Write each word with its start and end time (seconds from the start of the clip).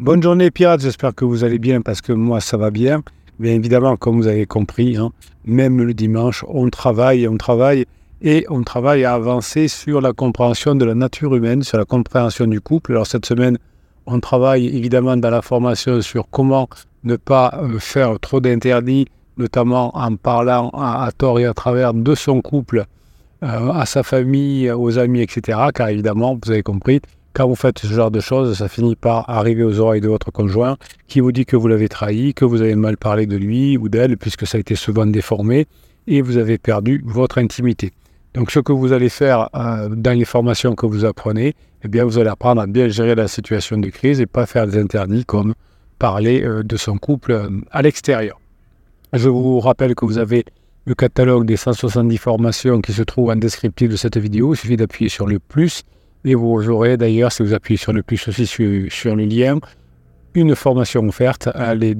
Bonne 0.00 0.22
journée 0.22 0.52
pirates, 0.52 0.80
j'espère 0.80 1.12
que 1.12 1.24
vous 1.24 1.42
allez 1.42 1.58
bien 1.58 1.80
parce 1.80 2.00
que 2.00 2.12
moi 2.12 2.40
ça 2.40 2.56
va 2.56 2.70
bien. 2.70 3.02
Bien 3.40 3.54
évidemment, 3.54 3.96
comme 3.96 4.16
vous 4.16 4.28
avez 4.28 4.46
compris, 4.46 4.96
hein, 4.96 5.10
même 5.44 5.82
le 5.82 5.92
dimanche, 5.92 6.44
on 6.46 6.70
travaille, 6.70 7.26
on 7.26 7.36
travaille 7.36 7.84
et 8.22 8.46
on 8.48 8.62
travaille 8.62 9.04
à 9.04 9.14
avancer 9.14 9.66
sur 9.66 10.00
la 10.00 10.12
compréhension 10.12 10.76
de 10.76 10.84
la 10.84 10.94
nature 10.94 11.34
humaine, 11.34 11.64
sur 11.64 11.78
la 11.78 11.84
compréhension 11.84 12.46
du 12.46 12.60
couple. 12.60 12.92
Alors 12.92 13.08
cette 13.08 13.26
semaine, 13.26 13.58
on 14.06 14.20
travaille 14.20 14.68
évidemment 14.68 15.16
dans 15.16 15.30
la 15.30 15.42
formation 15.42 16.00
sur 16.00 16.28
comment 16.30 16.68
ne 17.02 17.16
pas 17.16 17.58
euh, 17.60 17.80
faire 17.80 18.20
trop 18.20 18.38
d'interdits, 18.38 19.06
notamment 19.36 19.96
en 19.98 20.14
parlant 20.14 20.70
à, 20.74 21.10
tort 21.10 21.40
et 21.40 21.44
à 21.44 21.54
travers 21.54 21.92
de 21.92 22.14
son 22.14 22.40
couple, 22.40 22.84
euh, 23.42 23.72
à 23.72 23.84
sa 23.84 24.04
famille, 24.04 24.70
aux 24.70 24.96
amis, 24.96 25.22
etc. 25.22 25.58
Car 25.74 25.88
évidemment, 25.88 26.38
vous 26.40 26.52
avez 26.52 26.62
compris, 26.62 27.00
quand 27.32 27.46
vous 27.46 27.54
faites 27.54 27.78
ce 27.78 27.86
genre 27.86 28.10
de 28.10 28.20
choses, 28.20 28.58
ça 28.58 28.68
finit 28.68 28.96
par 28.96 29.28
arriver 29.30 29.62
aux 29.62 29.78
oreilles 29.78 30.00
de 30.00 30.08
votre 30.08 30.30
conjoint 30.30 30.76
qui 31.06 31.20
vous 31.20 31.32
dit 31.32 31.46
que 31.46 31.56
vous 31.56 31.68
l'avez 31.68 31.88
trahi, 31.88 32.34
que 32.34 32.44
vous 32.44 32.62
avez 32.62 32.74
mal 32.74 32.96
parlé 32.96 33.26
de 33.26 33.36
lui 33.36 33.76
ou 33.76 33.88
d'elle, 33.88 34.16
puisque 34.16 34.46
ça 34.46 34.58
a 34.58 34.60
été 34.60 34.74
souvent 34.74 35.06
déformé, 35.06 35.66
et 36.06 36.22
vous 36.22 36.36
avez 36.36 36.58
perdu 36.58 37.02
votre 37.04 37.38
intimité. 37.38 37.92
Donc 38.34 38.50
ce 38.50 38.60
que 38.60 38.72
vous 38.72 38.92
allez 38.92 39.08
faire 39.08 39.48
euh, 39.54 39.88
dans 39.88 40.16
les 40.16 40.24
formations 40.24 40.74
que 40.74 40.86
vous 40.86 41.04
apprenez, 41.04 41.54
eh 41.84 41.88
bien 41.88 42.04
vous 42.04 42.18
allez 42.18 42.28
apprendre 42.28 42.60
à 42.60 42.66
bien 42.66 42.88
gérer 42.88 43.14
la 43.14 43.28
situation 43.28 43.78
de 43.78 43.88
crise 43.88 44.20
et 44.20 44.26
pas 44.26 44.46
faire 44.46 44.66
des 44.66 44.78
interdits 44.78 45.24
comme 45.24 45.54
parler 45.98 46.42
euh, 46.42 46.62
de 46.62 46.76
son 46.76 46.98
couple 46.98 47.32
euh, 47.32 47.50
à 47.70 47.82
l'extérieur. 47.82 48.40
Je 49.12 49.28
vous 49.28 49.60
rappelle 49.60 49.94
que 49.94 50.04
vous 50.04 50.18
avez 50.18 50.44
le 50.84 50.94
catalogue 50.94 51.46
des 51.46 51.56
170 51.56 52.16
formations 52.18 52.80
qui 52.80 52.92
se 52.92 53.02
trouve 53.02 53.30
en 53.30 53.36
descriptif 53.36 53.90
de 53.90 53.96
cette 53.96 54.16
vidéo. 54.16 54.54
Il 54.54 54.56
suffit 54.56 54.76
d'appuyer 54.76 55.08
sur 55.08 55.26
le 55.26 55.38
plus 55.38 55.84
et 56.24 56.34
vous 56.34 56.68
aurez 56.68 56.96
d'ailleurs, 56.96 57.32
si 57.32 57.42
vous 57.42 57.54
appuyez 57.54 57.78
sur 57.78 57.92
le 57.92 58.02
plus 58.02 58.26
aussi 58.28 58.46
sur, 58.46 59.16
le 59.16 59.24
lien, 59.24 59.58
une 60.34 60.54
formation 60.54 61.06
offerte, 61.06 61.48
à 61.54 61.74
les, 61.74 61.94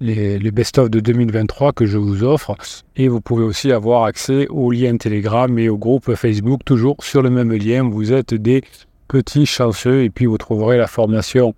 les, 0.00 0.50
best-of 0.50 0.90
de 0.90 1.00
2023 1.00 1.72
que 1.72 1.86
je 1.86 1.98
vous 1.98 2.24
offre. 2.24 2.56
Et 2.96 3.08
vous 3.08 3.20
pouvez 3.20 3.44
aussi 3.44 3.72
avoir 3.72 4.04
accès 4.04 4.46
au 4.48 4.70
lien 4.70 4.96
Telegram 4.96 5.58
et 5.58 5.68
au 5.68 5.78
groupe 5.78 6.14
Facebook, 6.14 6.60
toujours 6.64 6.96
sur 7.00 7.22
le 7.22 7.30
même 7.30 7.52
lien. 7.52 7.88
Vous 7.88 8.12
êtes 8.12 8.34
des 8.34 8.62
petits 9.08 9.46
chanceux 9.46 10.02
et 10.02 10.10
puis 10.10 10.26
vous 10.26 10.38
trouverez 10.38 10.76
la 10.76 10.86
formation 10.86 11.54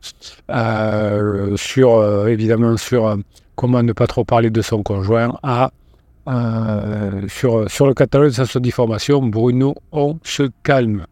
euh, 0.50 1.56
sur, 1.56 1.94
euh, 1.94 2.26
évidemment, 2.26 2.76
sur 2.76 3.06
euh, 3.06 3.16
comment 3.56 3.82
ne 3.82 3.92
pas 3.92 4.06
trop 4.06 4.24
parler 4.24 4.50
de 4.50 4.62
son 4.62 4.82
conjoint 4.82 5.38
à 5.42 5.70
sur, 7.28 7.70
sur 7.70 7.86
le 7.86 7.94
catalogue 7.94 8.28
de 8.28 8.34
170 8.34 8.70
formations. 8.70 9.22
Bruno, 9.22 9.74
on 9.92 10.19
se 10.24 10.50
calme. 10.62 11.06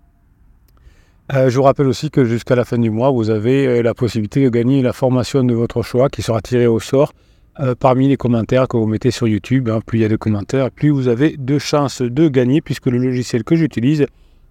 Euh, 1.35 1.51
je 1.51 1.57
vous 1.57 1.65
rappelle 1.65 1.89
aussi 1.89 2.11
que 2.11 2.25
jusqu'à 2.25 2.55
la 2.55 2.65
fin 2.65 2.79
du 2.79 2.91
mois, 2.91 3.11
vous 3.11 3.31
avez 3.31 3.67
euh, 3.67 3.83
la 3.83 3.95
possibilité 3.95 4.45
de 4.45 4.49
gagner 4.49 4.81
la 4.81 4.93
formation 4.93 5.43
de 5.43 5.55
votre 5.55 5.83
choix 5.83 6.09
qui 6.09 6.23
sera 6.23 6.41
tirée 6.41 6.69
au 6.69 6.79
sort 6.79 7.13
euh, 7.59 7.75
parmi 7.75 8.07
les 8.07 8.17
commentaires 8.17 8.69
que 8.69 8.77
vous 8.77 8.87
mettez 8.87 9.11
sur 9.11 9.27
YouTube. 9.27 9.69
Hein. 9.69 9.81
Plus 9.85 9.99
il 9.99 10.03
y 10.03 10.05
a 10.05 10.09
de 10.09 10.15
commentaires, 10.15 10.71
plus 10.71 10.91
vous 10.91 11.09
avez 11.09 11.37
de 11.37 11.59
chances 11.59 12.01
de 12.01 12.29
gagner 12.29 12.61
puisque 12.61 12.87
le 12.87 12.99
logiciel 12.99 13.43
que 13.43 13.57
j'utilise 13.57 14.07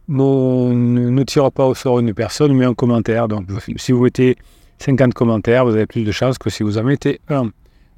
ne, 0.09 1.23
tire 1.23 1.49
pas 1.51 1.65
au 1.65 1.73
sort 1.73 1.99
une 1.99 2.13
personne 2.13 2.53
mais 2.53 2.65
un 2.65 2.73
commentaire. 2.73 3.29
Donc 3.29 3.45
si 3.77 3.93
vous 3.93 4.03
mettez 4.03 4.35
50 4.79 5.13
commentaires, 5.13 5.63
vous 5.63 5.75
avez 5.75 5.85
plus 5.85 6.03
de 6.03 6.11
chances 6.11 6.37
que 6.37 6.49
si 6.49 6.63
vous 6.63 6.77
en 6.77 6.83
mettez 6.83 7.21
un. 7.29 7.51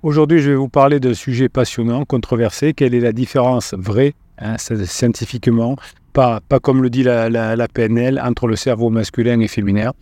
Aujourd'hui, 0.04 0.40
je 0.40 0.52
vais 0.52 0.56
vous 0.56 0.70
parler 0.70 1.00
d'un 1.00 1.16
sujet 1.16 1.50
passionnant, 1.50 2.06
controversé. 2.06 2.74
Quelle 2.76 2.94
est 2.94 3.00
la 3.00 3.12
différence 3.12 3.74
vraie, 3.74 4.14
hein, 4.38 4.56
scientifiquement, 4.60 5.76
pas, 6.18 6.60
comme 6.60 6.82
le 6.82 6.90
dit 6.90 7.04
la, 7.04 7.68
PNL, 7.72 8.20
entre 8.24 8.48
le 8.48 8.56
cerveau 8.56 8.90
masculin 8.90 9.40
et 9.40 9.48
féminin. 9.48 9.94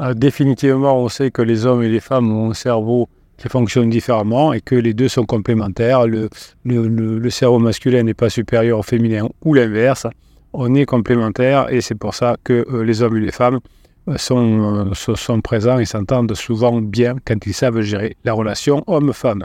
Euh, 0.00 0.12
définitivement, 0.12 0.98
on 0.98 1.08
sait 1.08 1.30
que 1.30 1.40
les 1.40 1.66
hommes 1.66 1.84
et 1.84 1.88
les 1.88 2.00
femmes 2.00 2.32
ont 2.32 2.50
un 2.50 2.54
cerveau 2.54 3.08
qui 3.36 3.48
fonctionne 3.48 3.88
différemment 3.88 4.52
et 4.52 4.60
que 4.60 4.74
les 4.74 4.92
deux 4.92 5.08
sont 5.08 5.24
complémentaires. 5.24 6.06
Le, 6.08 7.30
cerveau 7.30 7.60
masculin 7.60 8.02
n'est 8.02 8.14
pas 8.14 8.28
supérieur 8.28 8.80
au 8.80 8.82
féminin 8.82 9.28
ou 9.44 9.54
l'inverse. 9.54 10.08
On 10.52 10.74
est 10.74 10.84
complémentaires 10.84 11.72
et 11.72 11.80
c'est 11.80 11.94
pour 11.94 12.14
ça 12.14 12.36
que 12.42 12.66
euh, 12.68 12.82
les 12.82 13.02
hommes 13.02 13.16
et 13.16 13.20
les 13.20 13.30
femmes 13.30 13.60
euh, 14.08 14.16
sont 14.18 15.40
présents 15.42 15.78
et 15.78 15.84
s'entendent 15.84 16.34
souvent 16.34 16.80
bien 16.80 17.14
quand 17.24 17.46
ils 17.46 17.54
savent 17.54 17.80
gérer 17.82 18.16
la 18.24 18.32
relation 18.32 18.82
homme-femme. 18.88 19.44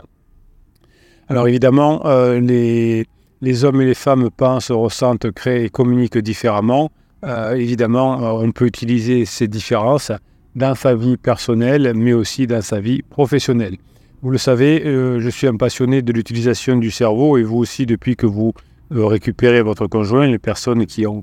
Alors 1.28 1.46
évidemment, 1.46 2.02
les, 2.40 3.04
les 3.40 3.64
hommes 3.64 3.80
et 3.80 3.86
les 3.86 3.94
femmes 3.94 4.30
pensent, 4.30 4.70
ressentent, 4.70 5.30
créent 5.30 5.64
et 5.64 5.70
communiquent 5.70 6.18
différemment. 6.18 6.90
Euh, 7.24 7.54
évidemment, 7.54 8.22
euh, 8.22 8.44
on 8.44 8.52
peut 8.52 8.66
utiliser 8.66 9.24
ces 9.24 9.48
différences 9.48 10.12
dans 10.54 10.74
sa 10.74 10.94
vie 10.94 11.16
personnelle, 11.16 11.92
mais 11.94 12.12
aussi 12.12 12.46
dans 12.46 12.62
sa 12.62 12.80
vie 12.80 13.02
professionnelle. 13.02 13.76
Vous 14.22 14.30
le 14.30 14.38
savez, 14.38 14.84
euh, 14.84 15.20
je 15.20 15.28
suis 15.28 15.46
un 15.46 15.56
passionné 15.56 16.02
de 16.02 16.12
l'utilisation 16.12 16.76
du 16.76 16.90
cerveau 16.90 17.38
et 17.38 17.42
vous 17.42 17.58
aussi, 17.58 17.86
depuis 17.86 18.16
que 18.16 18.26
vous 18.26 18.52
récupérez 18.90 19.62
votre 19.62 19.86
conjoint, 19.86 20.26
les 20.26 20.38
personnes 20.38 20.86
qui 20.86 21.06
ont, 21.06 21.22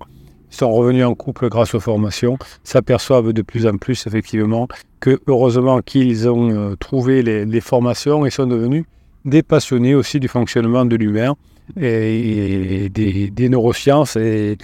sont 0.49 0.71
revenues 0.71 1.03
en 1.03 1.15
couple 1.15 1.49
grâce 1.49 1.73
aux 1.73 1.79
formations 1.79 2.37
s'aperçoivent 2.63 3.33
de 3.33 3.41
plus 3.41 3.65
en 3.65 3.77
plus, 3.77 4.05
effectivement, 4.05 4.67
que 4.99 5.19
heureusement 5.27 5.81
qu'ils 5.81 6.29
ont 6.29 6.75
trouvé 6.79 7.23
les, 7.23 7.43
les 7.45 7.61
formations 7.61 8.25
et 8.25 8.29
sont 8.29 8.45
devenus 8.45 8.85
des 9.25 9.41
passionnés 9.41 9.95
aussi 9.95 10.19
du 10.19 10.27
fonctionnement 10.27 10.85
de 10.85 10.95
l'humain 10.95 11.35
et, 11.79 12.89
des, 12.89 13.49
neurosciences. 13.49 14.15
Et, 14.15 14.57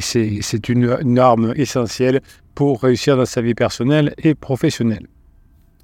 c'est 0.00 0.68
une, 0.68 1.18
arme 1.18 1.52
essentielle 1.56 2.20
pour 2.54 2.82
réussir 2.82 3.16
dans 3.16 3.26
sa 3.26 3.40
vie 3.40 3.54
personnelle 3.54 4.14
et 4.18 4.34
professionnelle. 4.34 5.06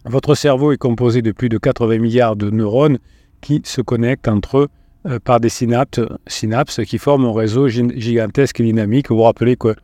Votre 0.05 0.35
cerveau 0.35 0.73
est 0.73 0.77
composé 0.77 1.23
de 1.23 1.33
plus 1.33 1.49
de 1.49 1.57
80 1.57 1.99
milliards 1.99 2.37
de 2.37 2.51
neurones 2.51 2.99
qui 3.41 3.63
se 3.65 3.81
connectent 3.81 4.29
entre 4.29 4.59
eux 4.59 4.69
euh, 5.07 5.19
par 5.19 5.41
des 5.41 5.49
synapses, 5.49 6.81
qui 6.87 6.99
forment 6.99 7.27
un 7.27 7.33
réseau 7.33 7.69
gigantesque 7.69 8.61
et 8.61 8.65
dynamique. 8.65 9.09
Vous 9.09 9.17
vous 9.17 9.23
rappelez 9.23 9.57
que 9.57 9.75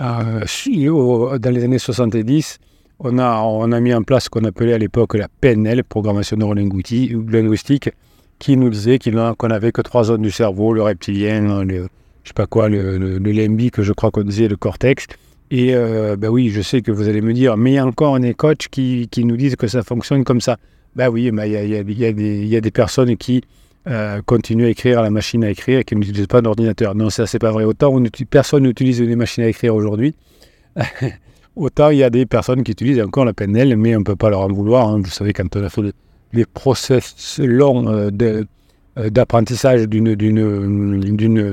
euh, 0.00 1.38
dans 1.38 1.50
les 1.50 1.64
années 1.64 1.78
70, 1.78 2.58
on 3.00 3.18
a, 3.18 3.40
on 3.40 3.70
a 3.70 3.80
mis 3.80 3.94
en 3.94 4.02
place 4.02 4.24
ce 4.24 4.30
qu'on 4.30 4.44
appelait 4.44 4.72
à 4.72 4.78
l'époque 4.78 5.14
la 5.14 5.28
PNL, 5.40 5.84
programmation 5.84 6.36
neurolinguistique, 6.36 7.90
qui 8.38 8.56
nous 8.56 8.70
disait 8.70 8.98
qu'on 8.98 9.48
n'avait 9.48 9.72
que 9.72 9.80
trois 9.80 10.04
zones 10.04 10.22
du 10.22 10.30
cerveau, 10.30 10.72
le 10.72 10.82
reptilien, 10.82 11.64
le, 11.64 11.88
je 12.22 12.28
sais 12.28 12.34
pas 12.34 12.46
quoi, 12.46 12.68
le, 12.68 12.98
le, 12.98 13.32
limbique, 13.32 13.80
je 13.80 13.92
crois 13.92 14.10
qu'on 14.10 14.22
disait 14.22 14.48
le 14.48 14.56
cortex. 14.56 15.06
Et 15.50 15.74
euh, 15.74 16.16
ben 16.16 16.28
oui, 16.28 16.50
je 16.50 16.60
sais 16.60 16.82
que 16.82 16.92
vous 16.92 17.08
allez 17.08 17.22
me 17.22 17.32
dire, 17.32 17.56
mais 17.56 17.72
il 17.72 17.74
y 17.74 17.78
a 17.78 17.86
encore 17.86 18.20
des 18.20 18.34
coachs 18.34 18.68
qui, 18.70 19.08
qui 19.10 19.24
nous 19.24 19.36
disent 19.36 19.56
que 19.56 19.66
ça 19.66 19.82
fonctionne 19.82 20.24
comme 20.24 20.40
ça. 20.40 20.58
Ben 20.94 21.08
oui, 21.08 21.30
il 21.32 21.34
y 21.34 21.40
a, 21.40 21.46
y, 21.64 21.76
a 21.76 21.82
y 21.82 22.56
a, 22.56 22.60
des 22.60 22.70
personnes 22.70 23.16
qui 23.16 23.42
euh, 23.86 24.20
continuent 24.26 24.66
à 24.66 24.68
écrire 24.68 25.02
la 25.02 25.10
machine 25.10 25.42
à 25.44 25.50
écrire 25.50 25.78
et 25.78 25.84
qui 25.84 25.96
n'utilisent 25.96 26.26
pas 26.26 26.42
d'ordinateur. 26.42 26.94
Non, 26.94 27.08
ça 27.08 27.26
c'est 27.26 27.38
pas 27.38 27.50
vrai. 27.50 27.64
Autant 27.64 27.94
on, 27.94 28.02
personne 28.28 28.64
n'utilise 28.64 29.00
des 29.00 29.16
machines 29.16 29.44
à 29.44 29.48
écrire 29.48 29.74
aujourd'hui. 29.74 30.14
Autant 31.56 31.90
il 31.90 31.98
y 31.98 32.02
a 32.02 32.10
des 32.10 32.26
personnes 32.26 32.62
qui 32.62 32.72
utilisent 32.72 33.00
encore 33.00 33.24
la 33.24 33.32
PNL, 33.32 33.76
mais 33.76 33.96
on 33.96 34.00
ne 34.00 34.04
peut 34.04 34.16
pas 34.16 34.28
leur 34.28 34.40
en 34.40 34.48
vouloir. 34.48 34.88
Hein. 34.88 35.00
Vous 35.02 35.10
savez, 35.10 35.32
quand 35.32 35.56
on 35.56 35.64
a 35.64 35.70
fait 35.70 35.94
les 36.32 36.44
process 36.44 37.38
longs 37.38 37.88
euh, 37.88 38.10
euh, 38.98 39.10
d'apprentissage 39.10 39.88
d'une 39.88 40.14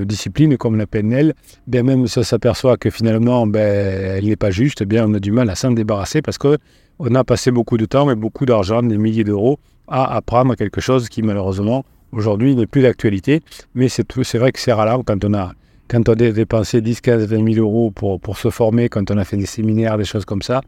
discipline 0.06 0.58
comme 0.58 0.78
la 0.78 0.88
PNL, 0.88 1.34
bien 1.68 1.84
même 1.84 2.08
si 2.08 2.19
on 2.19 2.24
s'aperçoit 2.24 2.78
que 2.78 2.90
finalement 2.90 3.46
ben, 3.47 4.18
elle 4.18 4.25
n'est 4.25 4.35
pas 4.35 4.52
juste, 4.52 4.81
eh 4.81 4.85
bien 4.85 5.06
on 5.08 5.14
a 5.14 5.19
du 5.19 5.31
mal 5.31 5.50
à 5.50 5.56
s'en 5.56 5.72
débarrasser 5.72 6.22
parce 6.22 6.38
qu'on 6.38 7.16
a 7.16 7.24
passé 7.24 7.52
beaucoup 7.52 7.78
de 7.78 7.85
temps 7.85 8.09
et 8.09 8.16
beaucoup 8.16 8.46
d'argent, 8.46 8.81
des 8.81 8.97
milliers 8.97 9.24
d'euros, 9.24 9.59
à 9.88 10.16
apprendre 10.16 10.56
quelque 10.56 10.81
chose 10.81 11.09
qui 11.09 11.22
malheureusement 11.22 11.85
aujourd'hui 12.12 12.56
n'est 12.56 12.68
plus 12.68 12.81
d'actualité. 12.81 13.41
Mais 13.75 13.90
c'est 13.90 14.38
vrai 14.38 14.52
que 14.52 14.59
c'est 14.59 14.74
rare 14.74 15.02
quand 15.06 15.24
on 15.24 15.34
a 15.34 15.53
quand 15.88 16.09
on 16.09 16.14
a 16.14 16.16
dépensé 16.16 16.81
10, 16.81 17.02
15, 17.02 17.28
20 17.28 17.53
000 17.53 17.64
euros 17.64 17.91
pour, 17.91 18.19
pour 18.19 18.38
se 18.38 18.50
former, 18.50 18.90
quand 18.90 19.12
on 19.12 19.18
a 19.19 19.24
fait 19.24 19.38
des 19.38 19.46
séminaires, 19.46 20.00
des 20.00 20.03
choses 20.03 20.25
comme 20.25 20.41
ça, 20.41 20.62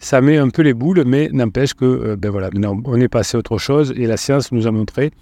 ça 0.00 0.22
met 0.22 0.38
un 0.38 0.48
peu 0.48 0.62
les 0.62 0.74
boules, 0.74 1.04
mais 1.06 1.28
n'empêche 1.30 1.74
que 1.74 1.84
euh, 1.84 2.16
ben 2.16 2.30
voilà, 2.30 2.50
on 2.84 3.00
est 3.00 3.08
passé 3.08 3.36
à 3.36 3.38
autre 3.38 3.58
chose 3.58 3.92
et 3.96 4.06
la 4.06 4.16
science 4.16 4.50
nous 4.50 4.66
a 4.66 4.70
montré 4.70 5.12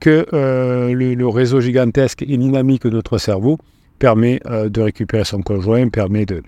que 0.00 0.26
euh, 0.34 0.92
le, 0.92 1.28
réseau 1.28 1.60
gigantesque 1.60 2.22
et 2.22 2.36
dynamique 2.36 2.82
de 2.82 2.90
notre 2.90 3.16
cerveau 3.16 3.58
permet 4.00 4.40
euh, 4.46 4.68
de 4.68 4.80
récupérer 4.82 5.24
son 5.24 5.40
conjoint, 5.40 5.88
permet 5.88 6.26
de 6.26 6.42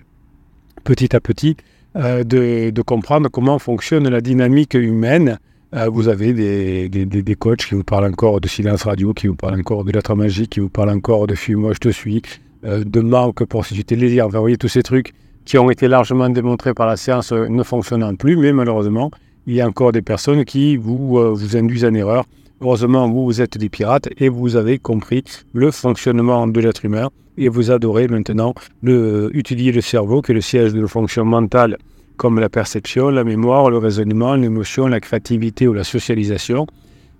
petit 0.83 1.15
à 1.15 1.19
petit 1.19 1.55
de, 1.95 2.81
comprendre 2.81 3.27
comment 3.29 3.57
fonctionne 3.57 4.07
la 4.07 4.21
dynamique 4.21 4.75
humaine. 4.75 5.39
vous 5.87 6.09
avez 6.09 6.31
des, 6.31 6.89
des, 6.89 7.35
coachs 7.35 7.65
qui 7.65 7.73
vous 7.73 7.83
parlent 7.83 8.05
encore 8.05 8.39
de 8.39 8.47
silence 8.47 8.83
radio, 8.83 9.15
qui 9.15 9.25
vous 9.25 9.35
parlent 9.35 9.59
encore 9.59 9.83
de 9.83 9.91
lettres 9.91 10.13
magiques, 10.13 10.51
qui 10.51 10.59
vous 10.59 10.69
parlent 10.69 10.91
encore 10.91 11.25
de 11.25 11.33
fuis-moi, 11.33 11.73
je 11.73 11.79
te 11.79 11.89
suis, 11.89 12.21
de 12.61 12.99
manque 12.99 13.43
pour 13.45 13.65
susciter 13.65 13.95
le 13.95 14.01
désir. 14.01 14.29
vous 14.29 14.39
voyez 14.39 14.57
tous 14.57 14.67
ces 14.67 14.83
trucs 14.83 15.15
qui 15.47 15.57
ont 15.57 15.71
été 15.71 15.87
largement 15.87 16.29
démontrés 16.29 16.73
par 16.73 16.87
la 16.87 16.97
science 16.97 17.31
euh, 17.31 17.47
ne 17.47 17.63
fonctionnant 17.63 18.13
plus, 18.15 18.35
mais 18.35 18.51
malheureusement, 18.51 19.09
il 19.47 19.55
y 19.55 19.61
a 19.61 19.67
encore 19.67 19.93
des 19.93 20.01
personnes 20.01 20.43
qui 20.43 20.75
vous, 20.75 21.17
euh, 21.17 21.31
vous 21.33 21.55
induisent 21.55 21.85
en 21.85 21.93
erreur. 21.93 22.25
Heureusement, 22.59 23.09
vous, 23.09 23.41
êtes 23.41 23.57
des 23.57 23.69
pirates 23.69 24.09
et 24.17 24.27
vous 24.27 24.57
avez 24.57 24.77
compris 24.77 25.23
le 25.53 25.71
fonctionnement 25.71 26.47
de 26.47 26.59
l'être 26.59 26.83
humain 26.83 27.09
et 27.37 27.47
vous 27.47 27.71
adorez 27.71 28.09
maintenant 28.09 28.55
le, 28.83 29.29
utiliser 29.33 29.71
le 29.71 29.79
cerveau, 29.79 30.21
qui 30.21 30.33
est 30.33 30.35
le 30.35 30.41
siège 30.41 30.73
de 30.73 30.85
fonction 30.85 31.23
mentale 31.23 31.77
comme 32.17 32.39
la 32.41 32.49
perception, 32.49 33.09
la 33.09 33.23
mémoire, 33.23 33.69
le 33.69 33.77
raisonnement, 33.77 34.35
l'émotion, 34.35 34.87
la 34.87 34.99
créativité 34.99 35.65
ou 35.65 35.73
la 35.73 35.85
socialisation. 35.85 36.67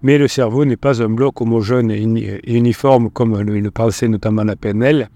Mais 0.01 0.17
le 0.17 0.27
cerveau 0.27 0.65
n'est 0.65 0.75
pas 0.75 1.01
un 1.01 1.09
bloc 1.09 1.39
homogène 1.39 1.91
et 1.91 2.41
uniforme 2.45 3.09
comme 3.09 3.39
le 3.39 3.71
pensait 3.71 4.09
notamment 4.09 4.43
la 4.43 4.57
PNL. 4.57 5.07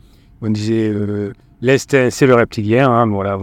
On 0.42 0.50
disait 0.50 0.90
euh, 0.90 1.34
l'instinct, 1.62 2.10
c'est 2.10 2.28
le 2.28 2.36
reptilien. 2.36 2.90
Hein, 2.90 3.08
voilà, 3.08 3.38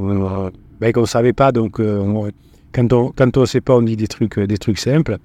ben, 0.80 0.92
qu'on 0.92 1.02
ne 1.02 1.06
savait 1.06 1.32
pas, 1.32 1.52
donc 1.52 1.80
euh, 1.80 2.30
quand 2.72 2.92
on 2.92 3.12
quand 3.16 3.36
on 3.36 3.46
sait 3.46 3.60
pas, 3.60 3.76
on 3.76 3.82
dit 3.82 3.96
des 3.96 4.08
trucs, 4.08 4.38
des 4.38 4.58
trucs 4.58 4.78
simples. 4.78 5.18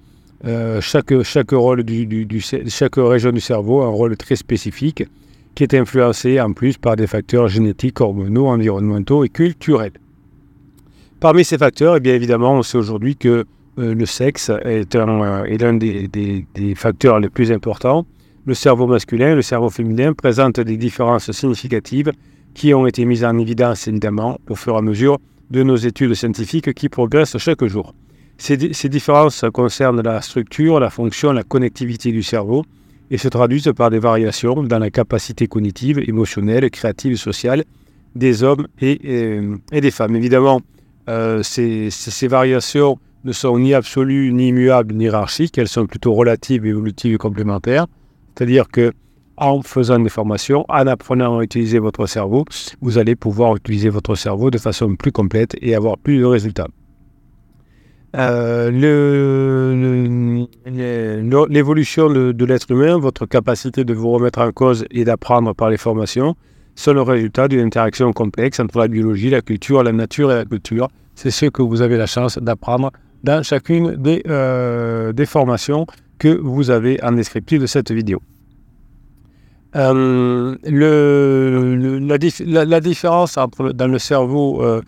Euh, 0.46 0.80
chaque, 0.82 1.22
chaque, 1.22 1.52
rôle 1.52 1.84
du, 1.84 2.40
chaque 2.40 2.96
région 2.96 3.32
du 3.32 3.40
cerveau 3.40 3.80
a 3.80 3.86
un 3.86 3.88
rôle 3.88 4.14
très 4.16 4.36
spécifique 4.36 5.04
qui 5.54 5.62
est 5.62 5.74
influencé 5.74 6.38
en 6.40 6.52
plus 6.52 6.76
par 6.76 6.96
des 6.96 7.06
facteurs 7.06 7.48
génétiques, 7.48 8.00
hormonaux, 8.00 8.48
environnementaux 8.48 9.24
et 9.24 9.30
culturels. 9.30 9.92
Parmi 11.20 11.44
ces 11.44 11.56
facteurs, 11.56 11.96
eh 11.96 12.00
bien 12.00 12.14
évidemment, 12.14 12.54
on 12.54 12.62
sait 12.62 12.76
aujourd'hui 12.76 13.16
que 13.16 13.46
euh, 13.78 13.94
le 13.94 14.06
sexe 14.06 14.50
est 14.64 14.94
l'un 14.94 15.74
des, 15.74 16.08
des, 16.08 16.44
des, 16.54 16.74
facteurs 16.74 17.20
les 17.20 17.30
plus 17.30 17.50
importants. 17.50 18.04
Le 18.44 18.52
cerveau 18.52 18.86
masculin 18.86 19.32
et 19.32 19.34
le 19.34 19.42
cerveau 19.42 19.70
féminin 19.70 20.12
présentent 20.12 20.60
des 20.60 20.76
différences 20.76 21.30
significatives 21.32 22.12
qui 22.54 22.72
ont 22.72 22.86
été 22.86 23.04
mises 23.04 23.24
en 23.24 23.36
évidence 23.38 23.88
évidemment 23.88 24.38
au 24.48 24.54
fur 24.54 24.74
et 24.74 24.78
à 24.78 24.82
mesure 24.82 25.18
de 25.50 25.62
nos 25.62 25.76
études 25.76 26.14
scientifiques 26.14 26.72
qui 26.72 26.88
progressent 26.88 27.36
chaque 27.38 27.64
jour. 27.64 27.94
Ces, 28.38 28.56
différences 28.88 29.44
concernent 29.52 30.00
la 30.00 30.20
structure, 30.20 30.80
la 30.80 30.90
fonction, 30.90 31.32
la 31.32 31.44
connectivité 31.44 32.10
du 32.10 32.22
cerveau 32.22 32.64
et 33.10 33.18
se 33.18 33.28
traduisent 33.28 33.72
par 33.76 33.90
des 33.90 33.98
variations 33.98 34.62
dans 34.62 34.78
la 34.78 34.90
capacité 34.90 35.46
cognitive, 35.46 36.00
émotionnelle, 36.08 36.68
créative 36.70 37.12
et 37.12 37.16
sociale 37.16 37.64
des 38.14 38.42
hommes 38.42 38.66
et, 38.80 38.98
des 39.72 39.90
femmes. 39.90 40.16
Évidemment, 40.16 40.60
euh, 41.08 41.42
ces, 41.42 42.28
variations 42.28 42.98
ne 43.24 43.32
sont 43.32 43.58
ni 43.58 43.74
absolues, 43.74 44.32
ni 44.32 44.48
immuables, 44.48 44.94
ni 44.94 45.04
hiérarchiques, 45.04 45.58
elles 45.58 45.68
sont 45.68 45.86
plutôt 45.86 46.12
relatives, 46.14 46.66
évolutives 46.66 47.14
et 47.14 47.18
complémentaires. 47.18 47.86
C'est-à-dire 48.34 48.68
que 48.68 48.92
en 49.36 49.62
faisant 49.62 49.98
des 49.98 50.08
formations, 50.08 50.64
en 50.68 50.86
apprenant 50.86 51.38
à 51.38 51.42
utiliser 51.42 51.78
votre 51.78 52.06
cerveau, 52.06 52.44
vous 52.80 52.98
allez 52.98 53.16
pouvoir 53.16 53.56
utiliser 53.56 53.88
votre 53.88 54.14
cerveau 54.14 54.50
de 54.50 54.58
façon 54.58 54.94
plus 54.96 55.12
complète 55.12 55.56
et 55.60 55.74
avoir 55.74 55.98
plus 55.98 56.18
de 56.18 56.24
résultats. 56.24 56.68
Euh, 58.16 58.70
l'évolution 61.48 62.08
de, 62.08 62.44
l'être 62.44 62.70
humain, 62.70 62.96
votre 62.98 63.26
capacité 63.26 63.84
de 63.84 63.92
vous 63.92 64.10
remettre 64.10 64.38
en 64.38 64.52
cause 64.52 64.84
et 64.92 65.04
d'apprendre 65.04 65.52
par 65.52 65.68
les 65.70 65.78
formations, 65.78 66.36
sont 66.76 66.92
le 66.92 67.02
résultat 67.02 67.48
d'une 67.48 67.60
interaction 67.60 68.12
complexe 68.12 68.60
entre 68.60 68.78
la 68.78 68.88
biologie, 68.88 69.30
la 69.30 69.42
culture, 69.42 69.82
la 69.82 69.92
nature 69.92 70.30
et 70.30 70.36
la 70.36 70.44
culture. 70.44 70.88
C'est 71.14 71.30
ce 71.30 71.46
que 71.46 71.62
vous 71.62 71.82
avez 71.82 71.96
la 71.96 72.06
chance 72.06 72.38
d'apprendre 72.38 72.92
dans 73.24 73.42
chacune 73.42 73.96
des, 73.96 74.22
euh, 74.28 75.12
des 75.12 75.26
formations 75.26 75.86
que 76.18 76.28
vous 76.28 76.70
avez 76.70 77.02
en 77.02 77.12
descriptif 77.12 77.60
de 77.60 77.66
cette 77.66 77.90
vidéo. 77.90 78.20
Euh, 79.76 80.56
la, 80.62 82.80
différence 82.80 83.38
dans 83.74 83.88
le 83.88 83.98
cerveau, 83.98 84.62
euh, 84.62 84.80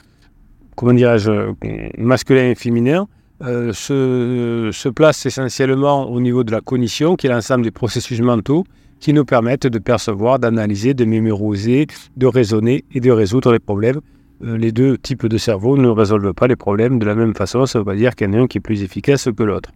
comment 0.76 0.92
dirais-je, 0.92 1.52
masculin 1.98 2.50
et 2.50 2.54
féminin, 2.54 3.08
euh, 3.42 3.72
se, 3.72 4.70
se, 4.72 4.88
place 4.88 5.26
essentiellement 5.26 6.08
au 6.08 6.20
niveau 6.20 6.44
de 6.44 6.52
la 6.52 6.60
cognition, 6.60 7.16
qui 7.16 7.26
est 7.26 7.30
l'ensemble 7.30 7.64
des 7.64 7.72
processus 7.72 8.20
mentaux 8.20 8.64
qui 9.00 9.12
nous 9.12 9.24
permettent 9.24 9.66
de 9.66 9.78
percevoir, 9.78 10.38
d'analyser, 10.38 10.94
de 10.94 11.04
mémoriser, 11.04 11.86
de 12.16 12.26
raisonner 12.26 12.84
et 12.94 13.00
de 13.00 13.10
résoudre 13.10 13.52
les 13.52 13.58
problèmes. 13.58 14.00
les 14.40 14.72
deux 14.72 14.96
types 14.96 15.26
de 15.26 15.38
cerveau 15.38 15.76
ne 15.76 15.88
résolvent 15.88 16.32
pas 16.32 16.46
les 16.46 16.56
problèmes 16.56 16.98
de 16.98 17.04
la 17.04 17.14
même 17.14 17.34
façon, 17.34 17.66
ça 17.66 17.78
ne 17.78 17.80
veut 17.80 17.86
pas 17.86 17.96
dire 17.96 18.14
qu'il 18.14 18.28
y 18.28 18.30
en 18.30 18.34
a 18.34 18.42
un 18.42 18.46
qui 18.46 18.58
est 18.58 18.60
plus 18.60 18.82
efficace 18.82 19.28
que 19.36 19.42
l'autre. 19.42 19.70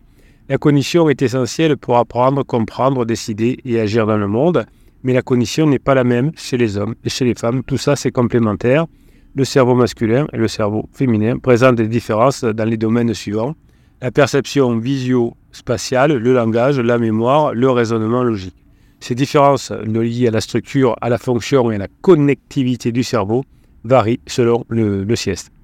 La 0.48 0.58
cognition 0.58 1.08
est 1.10 1.22
essentielle 1.22 1.76
pour 1.76 1.98
apprendre, 1.98 2.44
comprendre, 2.44 3.04
décider 3.04 3.58
et 3.64 3.78
agir 3.78 4.06
dans 4.06 4.16
le 4.16 4.26
monde 4.26 4.64
mais 5.02 5.12
la 5.12 5.23
cognition 5.23 5.67
n'est 5.67 5.79
pas 5.79 5.94
la 5.94 6.05
même 6.05 6.32
chez 6.37 6.56
les 6.56 6.76
hommes 6.76 6.94
et 7.05 7.08
chez 7.08 7.25
les 7.25 7.35
femmes. 7.35 7.62
Tout 7.62 7.79
ça, 7.79 7.97
c'est 7.97 8.11
complémentaire. 8.11 8.87
Le 9.35 9.44
cerveau 9.44 9.75
masculin 9.75 10.26
et 10.32 10.37
le 10.37 10.49
cerveau 10.49 10.88
féminin 10.93 11.38
présentent 11.38 11.76
des 11.76 11.88
différences 11.88 12.44
dans 12.44 12.69
les 12.69 12.76
domaines 12.76 13.14
suivants. 13.14 13.55
La 14.02 14.11
perception 14.11 14.79
visio-spatiale, 14.79 16.12
le 16.17 16.35
langage, 16.35 16.81
la 16.81 16.99
mémoire, 16.99 17.55
le 17.55 17.70
raisonnement 17.70 18.23
logique. 18.23 18.56
Ces 18.99 19.14
différences 19.14 19.70
liées 19.70 20.29
à 20.29 20.31
la 20.31 20.41
structure, 20.41 20.97
à 21.00 21.08
la 21.08 21.19
fonction 21.19 21.70
et 21.70 21.76
à 21.76 21.79
la 21.79 21.88
connectivité 22.02 22.93
du 22.93 23.02
cerveau 23.02 23.44
varient 23.85 24.20
selon 24.26 24.64
le, 24.69 25.05
le 25.05 25.14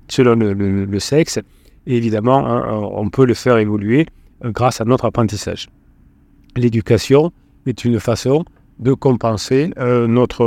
selon 0.08 0.34
le, 0.34 0.98
sexe. 1.00 1.38
Évidemment, 1.86 2.46
hein, 2.46 2.88
on 2.92 3.10
peut 3.10 3.26
le 3.26 3.34
faire 3.34 3.58
évoluer 3.58 4.06
euh, 4.44 4.50
grâce 4.50 4.80
à 4.80 4.84
notre 4.84 5.04
apprentissage. 5.04 5.68
L'éducation 6.56 7.32
est 7.66 7.84
une 7.84 8.00
façon 8.00 8.44
de 8.78 8.92
compenser 8.92 9.70
euh, 9.78 10.06
notre, 10.06 10.44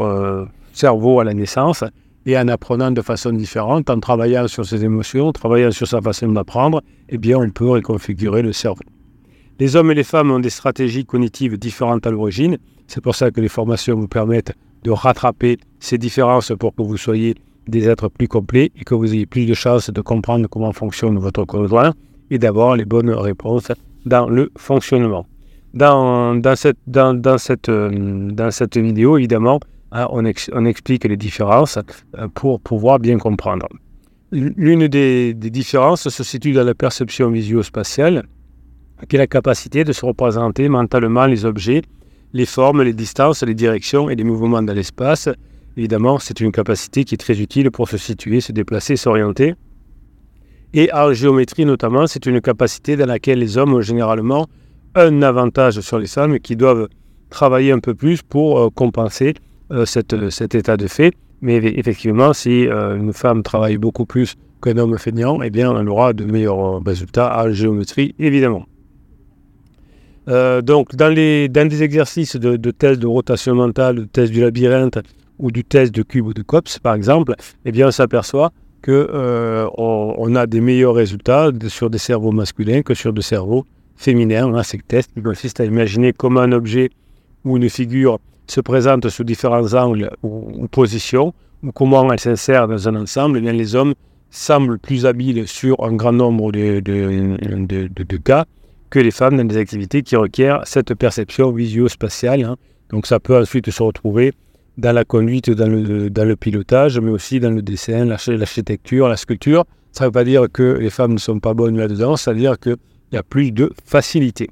euh, 0.00 0.46
cerveau 0.72 1.20
à 1.20 1.24
la 1.24 1.34
naissance 1.34 1.84
et 2.24 2.36
en 2.36 2.48
apprenant 2.48 2.90
de 2.90 3.00
façon 3.02 3.32
différente, 3.32 3.88
en 3.88 4.00
travaillant 4.00 4.48
sur 4.48 4.66
ses 4.66 4.84
émotions, 4.84 5.28
en 5.28 5.32
travaillant 5.32 5.70
sur 5.70 5.86
sa 5.86 6.00
façon 6.00 6.28
d'apprendre, 6.32 6.82
eh 7.08 7.18
bien, 7.18 7.38
on 7.38 7.50
peut 7.50 7.68
reconfigurer 7.68 8.42
le 8.42 8.52
cerveau. 8.52 8.82
Les 9.60 9.76
hommes 9.76 9.90
et 9.92 9.94
les 9.94 10.04
femmes 10.04 10.30
ont 10.32 10.40
des 10.40 10.50
stratégies 10.50 11.06
cognitives 11.06 11.56
différentes 11.56 12.06
à 12.06 12.10
l'origine. 12.10 12.58
C'est 12.88 13.00
pour 13.00 13.14
ça 13.14 13.30
que 13.30 13.40
les 13.40 13.48
formations 13.48 13.94
vous 13.96 14.08
permettent 14.08 14.52
de 14.82 14.90
rattraper 14.90 15.58
ces 15.78 15.98
différences 15.98 16.52
pour 16.58 16.74
que 16.74 16.82
vous 16.82 16.96
soyez 16.96 17.36
des 17.68 17.88
êtres 17.88 18.08
plus 18.08 18.28
complets 18.28 18.70
et 18.76 18.84
que 18.84 18.94
vous 18.94 19.14
ayez 19.14 19.26
plus 19.26 19.46
de 19.46 19.54
chances 19.54 19.90
de 19.90 20.00
comprendre 20.00 20.48
comment 20.48 20.72
fonctionne 20.72 21.18
votre 21.18 21.44
conjoint 21.44 21.94
et 22.30 22.38
d'avoir 22.38 22.76
les 22.76 22.84
bonnes 22.84 23.10
réponses 23.10 23.70
dans 24.04 24.28
le 24.28 24.50
fonctionnement. 24.58 25.26
Dans, 25.76 26.40
cette, 26.56 26.78
dans, 26.86 27.36
cette, 27.36 27.68
euh, 27.68 27.90
dans 28.32 28.50
cette 28.50 28.78
vidéo, 28.78 29.18
évidemment, 29.18 29.60
hein, 29.92 30.06
on, 30.10 30.24
explique 30.24 31.04
les 31.04 31.18
différences 31.18 31.78
euh, 32.16 32.28
pour 32.34 32.60
pouvoir 32.62 32.98
bien 32.98 33.18
comprendre. 33.18 33.68
L'une 34.32 34.88
des, 34.88 35.34
différences 35.34 36.08
se 36.08 36.24
situe 36.24 36.52
dans 36.52 36.64
la 36.64 36.74
perception 36.74 37.30
visio-spatiale, 37.30 38.24
qui 39.06 39.16
est 39.16 39.18
la 39.18 39.26
capacité 39.26 39.84
de 39.84 39.92
se 39.92 40.06
représenter 40.06 40.70
mentalement 40.70 41.26
les 41.26 41.44
objets, 41.44 41.82
les 42.32 42.46
formes, 42.46 42.82
les 42.82 42.94
distances, 42.94 43.42
les 43.42 43.54
directions 43.54 44.08
et 44.08 44.14
les 44.14 44.24
mouvements 44.24 44.62
dans 44.62 44.72
l'espace. 44.72 45.28
Évidemment, 45.76 46.18
c'est 46.18 46.40
une 46.40 46.52
capacité 46.52 47.04
qui 47.04 47.16
est 47.16 47.18
très 47.18 47.38
utile 47.38 47.70
pour 47.70 47.90
se 47.90 47.98
situer, 47.98 48.40
se 48.40 48.52
déplacer, 48.52 48.96
s'orienter. 48.96 49.54
Et 50.72 50.90
en 50.94 51.12
géométrie 51.12 51.66
notamment, 51.66 52.06
c'est 52.06 52.24
une 52.24 52.40
capacité 52.40 52.96
dans 52.96 53.06
laquelle 53.06 53.40
les 53.40 53.58
hommes 53.58 53.82
généralement 53.82 54.46
un 54.96 55.22
avantage 55.22 55.80
sur 55.80 55.98
les 55.98 56.06
femmes 56.06 56.40
qui 56.40 56.56
doivent 56.56 56.88
travailler 57.30 57.70
un 57.70 57.78
peu 57.78 57.94
plus 57.94 58.22
pour 58.22 58.58
euh, 58.58 58.70
compenser 58.70 59.34
euh, 59.70 59.84
cette, 59.84 60.30
cet 60.30 60.54
état 60.54 60.76
de 60.76 60.86
fait. 60.86 61.12
Mais 61.42 61.56
effectivement, 61.56 62.32
si 62.32 62.66
euh, 62.66 62.96
une 62.96 63.12
femme 63.12 63.42
travaille 63.42 63.76
beaucoup 63.76 64.06
plus 64.06 64.34
qu'un 64.62 64.78
homme 64.78 64.96
feignant, 64.98 65.42
eh 65.42 65.50
bien, 65.50 65.78
elle 65.78 65.88
aura 65.88 66.14
de 66.14 66.24
meilleurs 66.24 66.82
résultats 66.82 67.44
en 67.44 67.50
géométrie, 67.50 68.14
évidemment. 68.18 68.64
donc, 70.26 70.96
dans, 70.96 71.12
les, 71.14 71.48
dans 71.48 71.68
des 71.68 71.82
exercices 71.82 72.36
de, 72.36 72.70
tests 72.70 73.00
de 73.00 73.06
rotation 73.06 73.54
mentale, 73.54 73.96
de 73.96 74.04
test 74.04 74.32
du 74.32 74.40
labyrinthe 74.40 74.98
ou 75.38 75.50
du 75.50 75.62
test 75.62 75.94
de 75.94 76.02
cube 76.02 76.26
ou 76.26 76.34
de 76.34 76.42
COPS, 76.42 76.78
par 76.78 76.94
exemple, 76.94 77.34
eh 77.66 77.70
bien, 77.70 77.88
on 77.88 77.90
s'aperçoit 77.90 78.50
qu'on 78.82 79.70
on 79.76 80.34
a 80.34 80.46
des 80.46 80.62
meilleurs 80.62 80.94
résultats 80.94 81.50
sur 81.68 81.90
des 81.90 81.98
cerveaux 81.98 82.32
masculins 82.32 82.80
que 82.80 82.94
sur 82.94 83.12
des 83.12 83.22
cerveaux 83.22 83.66
féminin, 83.96 84.62
ces 84.62 84.78
tests 84.78 85.12
qui 85.14 85.22
consistent 85.22 85.60
à 85.60 85.64
imaginer 85.64 86.12
comment 86.12 86.40
un 86.40 86.52
objet 86.52 86.90
ou 87.44 87.56
une 87.56 87.68
figure 87.68 88.18
se 88.46 88.60
présente 88.60 89.08
sous 89.08 89.24
différents 89.24 89.74
angles 89.74 90.10
ou, 90.22 90.68
positions, 90.68 91.34
ou 91.62 91.72
comment 91.72 92.10
elle 92.12 92.20
s'insère 92.20 92.68
dans 92.68 92.88
un 92.88 92.96
ensemble, 92.96 93.42
eh 93.44 93.52
les 93.52 93.74
hommes 93.74 93.94
semblent 94.30 94.78
plus 94.78 95.06
habiles 95.06 95.48
sur 95.48 95.82
un 95.82 95.94
grand 95.94 96.12
nombre 96.12 96.52
de, 96.52 96.80
de, 96.80 98.16
cas 98.18 98.44
que 98.90 98.98
les 98.98 99.10
femmes 99.10 99.36
dans 99.36 99.44
des 99.44 99.56
activités 99.56 100.02
qui 100.02 100.16
requièrent 100.16 100.62
cette 100.64 100.94
perception 100.94 101.50
visio-spatiale. 101.50 102.44
Hein. 102.44 102.56
Donc 102.90 103.06
ça 103.06 103.18
peut 103.18 103.36
ensuite 103.36 103.70
se 103.70 103.82
retrouver 103.82 104.32
dans 104.78 104.92
la 104.92 105.04
conduite, 105.04 105.50
dans 105.50 105.68
le, 105.68 106.10
dans 106.10 106.24
le 106.24 106.36
pilotage, 106.36 107.00
mais 107.00 107.10
aussi 107.10 107.40
dans 107.40 107.50
le 107.50 107.62
dessin, 107.62 108.04
l'architecture, 108.04 109.08
la 109.08 109.16
sculpture. 109.16 109.64
Ça 109.92 110.04
ne 110.04 110.08
veut 110.08 110.12
pas 110.12 110.24
dire 110.24 110.46
que 110.52 110.76
les 110.78 110.90
femmes 110.90 111.14
ne 111.14 111.18
sont 111.18 111.40
pas 111.40 111.54
bonnes 111.54 111.78
là-dedans, 111.78 112.16
c'est-à-dire 112.16 112.58
que 112.58 112.76
il 113.10 113.16
y 113.16 113.18
a 113.18 113.22
plus 113.22 113.52
de 113.52 113.72
facilité. 113.84 114.50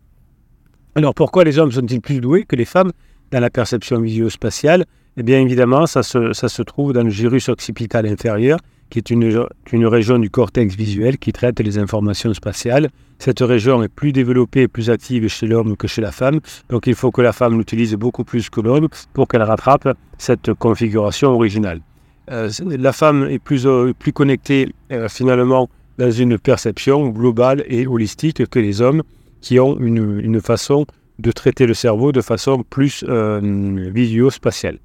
Alors 0.94 1.14
pourquoi 1.14 1.44
les 1.44 1.58
hommes 1.58 1.72
sont-ils 1.72 2.00
plus 2.00 2.20
doués 2.20 2.44
que 2.44 2.56
les 2.56 2.64
femmes 2.64 2.92
dans 3.32 3.40
la 3.40 3.50
perception 3.50 4.00
visio-spatiale 4.00 4.84
Eh 5.16 5.22
bien 5.22 5.40
évidemment, 5.40 5.86
ça 5.86 6.02
se, 6.02 6.62
trouve 6.62 6.92
dans 6.92 7.02
le 7.02 7.10
gyrus 7.10 7.48
occipital 7.48 8.06
inférieur, 8.06 8.58
qui 8.90 8.98
est 8.98 9.10
une, 9.10 9.86
région 9.86 10.18
du 10.18 10.30
cortex 10.30 10.76
visuel 10.76 11.18
qui 11.18 11.32
traite 11.32 11.58
les 11.58 11.78
informations 11.78 12.32
spatiales. 12.32 12.90
Cette 13.18 13.40
région 13.40 13.82
est 13.82 13.88
plus 13.88 14.12
développée 14.12 14.62
et 14.62 14.68
plus 14.68 14.88
active 14.88 15.26
chez 15.26 15.46
l'homme 15.48 15.76
que 15.76 15.88
chez 15.88 16.00
la 16.00 16.12
femme, 16.12 16.40
donc 16.68 16.86
il 16.86 16.94
faut 16.94 17.10
que 17.10 17.22
la 17.22 17.32
femme 17.32 17.58
l'utilise 17.58 17.94
beaucoup 17.94 18.22
plus 18.22 18.48
que 18.50 18.60
l'homme 18.60 18.88
pour 19.14 19.26
qu'elle 19.26 19.42
rattrape 19.42 19.96
cette 20.18 20.54
configuration 20.54 21.30
originale. 21.30 21.80
la 22.28 22.92
femme 22.92 23.26
est 23.28 23.40
plus, 23.40 23.66
plus 23.98 24.12
connectée 24.12 24.72
finalement 25.08 25.68
dans 25.98 26.10
une 26.10 26.38
perception 26.38 27.08
globale 27.08 27.64
et 27.68 27.86
holistique 27.86 28.46
que 28.46 28.58
les 28.58 28.80
hommes 28.80 29.02
qui 29.40 29.60
ont 29.60 29.78
une, 29.78 30.20
une 30.20 30.40
façon 30.40 30.86
de 31.18 31.30
traiter 31.30 31.66
le 31.66 31.74
cerveau 31.74 32.12
de 32.12 32.20
façon 32.20 32.64
plus 32.68 33.04
visio-spatiale. 33.04 34.78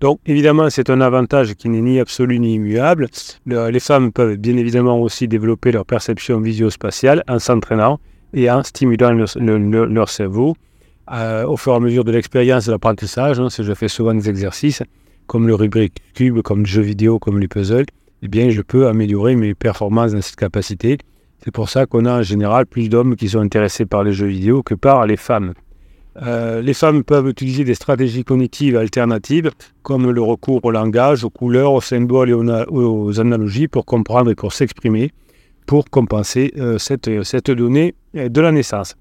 Donc 0.00 0.20
évidemment, 0.26 0.70
c'est 0.70 0.90
un 0.90 1.00
avantage 1.00 1.54
qui 1.54 1.68
n'est 1.68 1.80
ni 1.80 1.98
absolu 1.98 2.38
ni 2.38 2.54
immuable. 2.54 3.08
les 3.46 3.80
femmes 3.80 4.12
peuvent 4.12 4.36
bien 4.36 4.56
évidemment 4.56 5.00
aussi 5.00 5.26
développer 5.26 5.72
leur 5.72 5.84
perception 5.84 6.40
visio-spatiale 6.40 7.24
en 7.28 7.40
s'entraînant 7.40 7.98
et 8.32 8.48
en 8.50 8.62
stimulant 8.62 9.10
leur, 9.10 10.08
cerveau 10.08 10.56
euh, 11.10 11.44
au 11.46 11.56
fur 11.56 11.72
et 11.72 11.76
à 11.76 11.80
mesure 11.80 12.04
de 12.04 12.12
l'expérience 12.12 12.66
de 12.66 12.72
l'apprentissage. 12.72 13.40
Hein, 13.40 13.48
je 13.50 13.74
fais 13.74 13.88
souvent 13.88 14.14
des 14.14 14.28
exercices 14.28 14.82
comme 15.26 15.48
le 15.48 15.54
rubrique 15.54 15.98
cube, 16.14 16.42
comme 16.42 16.60
le 16.60 16.66
jeu 16.66 16.82
vidéo, 16.82 17.18
comme 17.18 17.38
les 17.38 17.48
puzzles, 17.48 17.86
eh 18.22 18.28
bien 18.28 18.50
je 18.50 18.62
peux 18.62 18.86
améliorer 18.86 19.36
mes 19.36 19.54
performances 19.54 20.12
dans 20.12 20.20
cette 20.20 20.36
capacité. 20.36 20.98
C'est 21.44 21.52
pour 21.52 21.68
ça 21.68 21.86
qu'on 21.86 22.04
a 22.04 22.18
en 22.18 22.22
général 22.22 22.66
plus 22.66 22.88
d'hommes 22.88 23.16
qui 23.16 23.28
sont 23.28 23.40
intéressés 23.40 23.86
par 23.86 24.02
les 24.02 24.12
jeux 24.12 24.26
vidéo 24.26 24.62
que 24.62 24.74
par 24.74 25.06
les 25.06 25.16
femmes. 25.16 25.54
Euh, 26.22 26.60
les 26.62 26.74
femmes 26.74 27.04
peuvent 27.04 27.28
utiliser 27.28 27.64
des 27.64 27.74
stratégies 27.74 28.24
cognitives 28.24 28.76
alternatives, 28.76 29.50
comme 29.82 30.10
le 30.10 30.20
recours 30.20 30.64
au 30.64 30.70
langage, 30.72 31.22
aux 31.22 31.30
couleurs, 31.30 31.72
aux 31.72 31.80
symboles 31.80 32.30
et 32.30 32.34
aux, 32.34 33.20
analogies 33.20 33.68
pour 33.68 33.84
comprendre 33.84 34.30
et 34.30 34.34
pour 34.34 34.52
s'exprimer, 34.52 35.12
pour 35.66 35.88
compenser 35.88 36.52
euh, 36.58 36.78
cette, 36.78 37.22
cette, 37.22 37.52
donnée 37.52 37.94
euh, 38.16 38.28
de 38.28 38.40
la 38.40 38.50
naissance. 38.50 38.96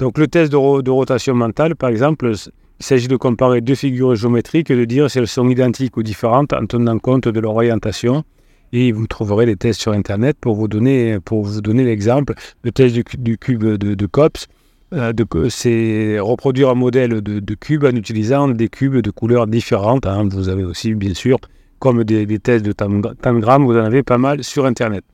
Donc 0.00 0.18
le 0.18 0.26
test 0.26 0.50
de, 0.50 0.82
de 0.82 0.90
rotation 0.90 1.34
mentale, 1.34 1.76
par 1.76 1.88
exemple, 1.88 2.32
il 2.32 2.84
s'agit 2.84 3.08
de 3.08 3.16
comparer 3.16 3.60
deux 3.60 3.76
figures 3.76 4.16
géométriques 4.16 4.70
et 4.70 4.76
de 4.76 4.84
dire 4.84 5.08
si 5.08 5.18
elles 5.18 5.28
sont 5.28 5.48
identiques 5.48 5.96
ou 5.96 6.02
différentes 6.02 6.52
en 6.52 6.66
tenant 6.66 6.98
compte 6.98 7.28
de 7.28 7.40
leur 7.40 7.54
orientation. 7.54 8.24
Et 8.72 8.92
vous 8.92 9.06
trouverez 9.06 9.46
les 9.46 9.56
tests 9.56 9.80
sur 9.80 9.92
Internet 9.92 10.36
pour 10.40 10.56
vous 10.56 10.68
donner, 10.68 11.18
pour 11.24 11.44
vous 11.44 11.60
donner 11.60 11.84
l'exemple. 11.84 12.34
Le 12.62 12.72
test 12.72 12.94
du, 12.94 13.38
cube 13.38 13.64
de, 13.64 13.94
de 13.94 14.06
COPS, 14.06 14.48
euh, 14.92 15.12
c'est 15.48 16.18
reproduire 16.20 16.70
un 16.70 16.74
modèle 16.74 17.20
de, 17.20 17.54
cube 17.54 17.84
en 17.84 17.96
utilisant 17.96 18.48
des 18.48 18.68
cubes 18.68 18.98
de 18.98 19.10
couleurs 19.10 19.46
différentes. 19.46 20.06
Hein. 20.06 20.28
Vous 20.30 20.48
avez 20.48 20.64
aussi, 20.64 20.94
bien 20.94 21.14
sûr, 21.14 21.38
comme 21.80 22.04
des, 22.04 22.38
tests 22.38 22.64
de 22.64 22.72
tangram, 22.72 23.64
vous 23.64 23.76
en 23.76 23.84
avez 23.84 24.02
pas 24.02 24.18
mal 24.18 24.44
sur 24.44 24.64
Internet. 24.64 25.04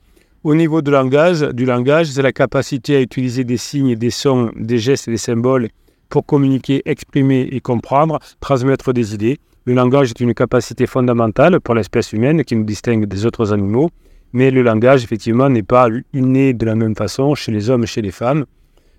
Au 0.45 0.55
niveau 0.55 0.83
du 0.83 0.91
langage, 0.91 1.41
du 1.41 1.65
langage, 1.65 2.09
c'est 2.09 2.23
la 2.23 2.33
capacité 2.33 2.97
à 2.97 3.01
utiliser 3.01 3.45
des 3.45 3.57
signes, 3.57 3.95
des 3.95 4.11
sons, 4.11 4.51
des 4.57 4.79
gestes 4.79 5.09
et 5.09 5.13
des 5.13 5.17
symboles 5.17 5.69
pour 6.09 6.27
communiquer, 6.27 6.83
exprimer 6.85 7.49
et 7.51 7.61
comprendre, 7.61 8.19
transmettre 8.41 8.93
des 8.93 9.15
idées. 9.15 9.39
Le 9.65 9.75
langage 9.75 10.11
est 10.11 10.21
une 10.21 10.35
capacité 10.35 10.87
fondamentale 10.87 11.61
pour 11.61 11.75
l'espèce 11.75 12.13
humaine 12.13 12.45
qui 12.45 12.57
nous 12.57 12.65
distingue 12.65 13.07
des 13.07 13.27
autres 13.27 13.53
animaux, 13.53 13.91
mais 14.33 14.51
le 14.51 14.63
langage, 14.63 15.05
effectivement, 15.05 15.49
n'est 15.49 15.63
pas 15.63 15.89
inné 16.13 16.53
de 16.53 16.67
la 16.67 16.75
même 16.75 16.97
façon 16.97 17.35
chez 17.35 17.53
les 17.53 17.71
hommes 17.71 17.85
et 17.85 17.87
chez 17.87 18.03
les 18.03 18.11
femmes 18.11 18.45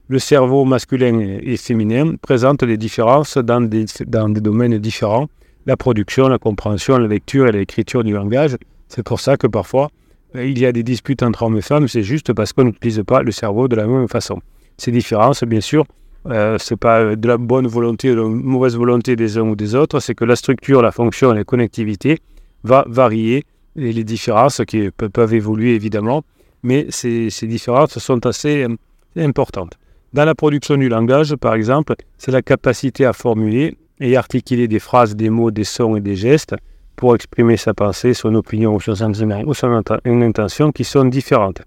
le 0.10 0.20
cerveau 0.20 0.66
masculin 0.66 1.20
et 1.20 1.58
féminin 1.58 2.16
présente 2.22 2.64
des 2.64 2.78
différences 2.78 3.38
dans 3.38 3.62
des, 3.62 3.86
dans 4.06 4.30
des 4.30 4.42
domaines 4.42 4.78
différents, 4.78 5.28
la 5.66 5.78
production, 5.78 6.28
la 6.28 6.38
compréhension, 6.38 6.98
la 6.98 7.08
lecture 7.08 7.48
et 7.48 7.52
l'écriture 7.52 8.04
du 8.04 8.14
langage. 8.14 8.58
C'est 8.90 9.04
pour 9.04 9.20
ça 9.20 9.38
que 9.38 9.48
parfois, 9.48 9.90
euh, 10.36 10.46
il 10.46 10.60
y 10.60 10.66
a 10.66 10.72
des 10.72 10.84
disputes 10.84 11.24
entre 11.24 11.44
hommes 11.44 11.58
et 11.58 11.62
femmes, 11.62 11.88
c'est 11.88 12.04
juste 12.04 12.34
parce 12.34 12.52
qu'on 12.52 12.66
n'utilise 12.66 13.02
pas 13.08 13.24
le 13.24 13.32
cerveau 13.32 13.68
de 13.68 13.76
la 13.76 13.88
même 13.88 14.10
façon. 14.10 14.42
Ces 14.78 14.92
différences, 14.92 15.44
bien 15.44 15.62
sûr, 15.62 15.86
euh, 16.30 16.58
ce 16.58 16.74
n'est 16.74 16.78
pas 16.78 17.16
de 17.16 17.28
la 17.28 17.38
bonne 17.38 17.68
volonté 17.68 18.12
ou 18.12 18.16
de 18.16 18.22
la 18.22 18.28
mauvaise 18.28 18.76
volonté 18.76 19.16
des 19.16 19.38
uns 19.38 19.42
ou 19.42 19.56
des 19.56 19.76
autres, 19.76 20.00
c'est 20.00 20.16
que 20.16 20.26
la 20.26 20.36
structure, 20.36 20.82
la 20.82 20.92
fonction 20.92 21.34
la 21.34 21.44
connectivité 21.44 22.20
va 22.64 22.86
varier 22.88 23.44
et 23.76 23.92
les 23.92 24.04
différences 24.04 24.62
qui 24.68 24.90
peuvent 24.92 25.34
évoluer 25.34 25.76
évidemment, 25.76 26.24
mais 26.62 26.88
ces, 26.90 27.30
ces 27.30 27.48
différences 27.48 27.98
sont 28.00 28.26
assez 28.26 28.64
euh, 28.64 28.76
importantes. 29.18 29.78
Dans 30.14 30.26
la 30.26 30.36
production 30.36 30.78
du 30.78 30.90
langage, 30.90 31.36
par 31.36 31.56
exemple, 31.56 31.96
c'est 32.18 32.32
la 32.32 32.42
capacité 32.42 33.06
à 33.06 33.14
formuler 33.14 33.78
et 34.00 34.16
articuler 34.16 34.68
des 34.68 34.80
phrases, 34.80 35.16
des 35.16 35.30
mots, 35.30 35.52
des 35.52 35.64
sons 35.64 35.96
et 35.96 36.02
des 36.02 36.16
gestes 36.16 36.56
pour 36.96 37.16
exprimer 37.16 37.58
sa 37.58 37.74
pensée, 37.74 38.14
son 38.14 38.36
opinion 38.36 38.76
ou 38.76 38.80
son 38.80 39.82
intention 40.06 40.72
qui 40.72 40.84
sont 40.84 41.06
différentes. 41.06 41.64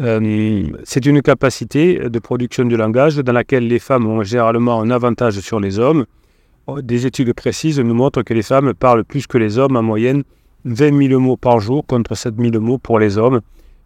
Euh, 0.00 0.66
c'est 0.84 1.04
une 1.04 1.20
capacité 1.20 2.08
de 2.08 2.18
production 2.18 2.64
du 2.64 2.76
langage 2.76 3.16
dans 3.16 3.32
laquelle 3.32 3.68
les 3.68 3.78
femmes 3.78 4.06
ont 4.06 4.22
généralement 4.22 4.80
un 4.80 4.90
avantage 4.90 5.38
sur 5.40 5.60
les 5.60 5.78
hommes. 5.78 6.06
Oh, 6.66 6.80
des 6.80 7.06
études 7.06 7.32
précises 7.34 7.78
nous 7.78 7.94
montrent 7.94 8.22
que 8.22 8.32
les 8.32 8.42
femmes 8.42 8.72
parlent 8.72 9.04
plus 9.04 9.26
que 9.26 9.36
les 9.36 9.58
hommes, 9.58 9.76
en 9.76 9.82
moyenne 9.82 10.22
20 10.64 11.08
000 11.08 11.20
mots 11.20 11.36
par 11.36 11.60
jour 11.60 11.84
contre 11.86 12.14
7 12.14 12.34
000 12.38 12.60
mots 12.60 12.78
pour 12.78 12.98
les 12.98 13.18
hommes. 13.18 13.40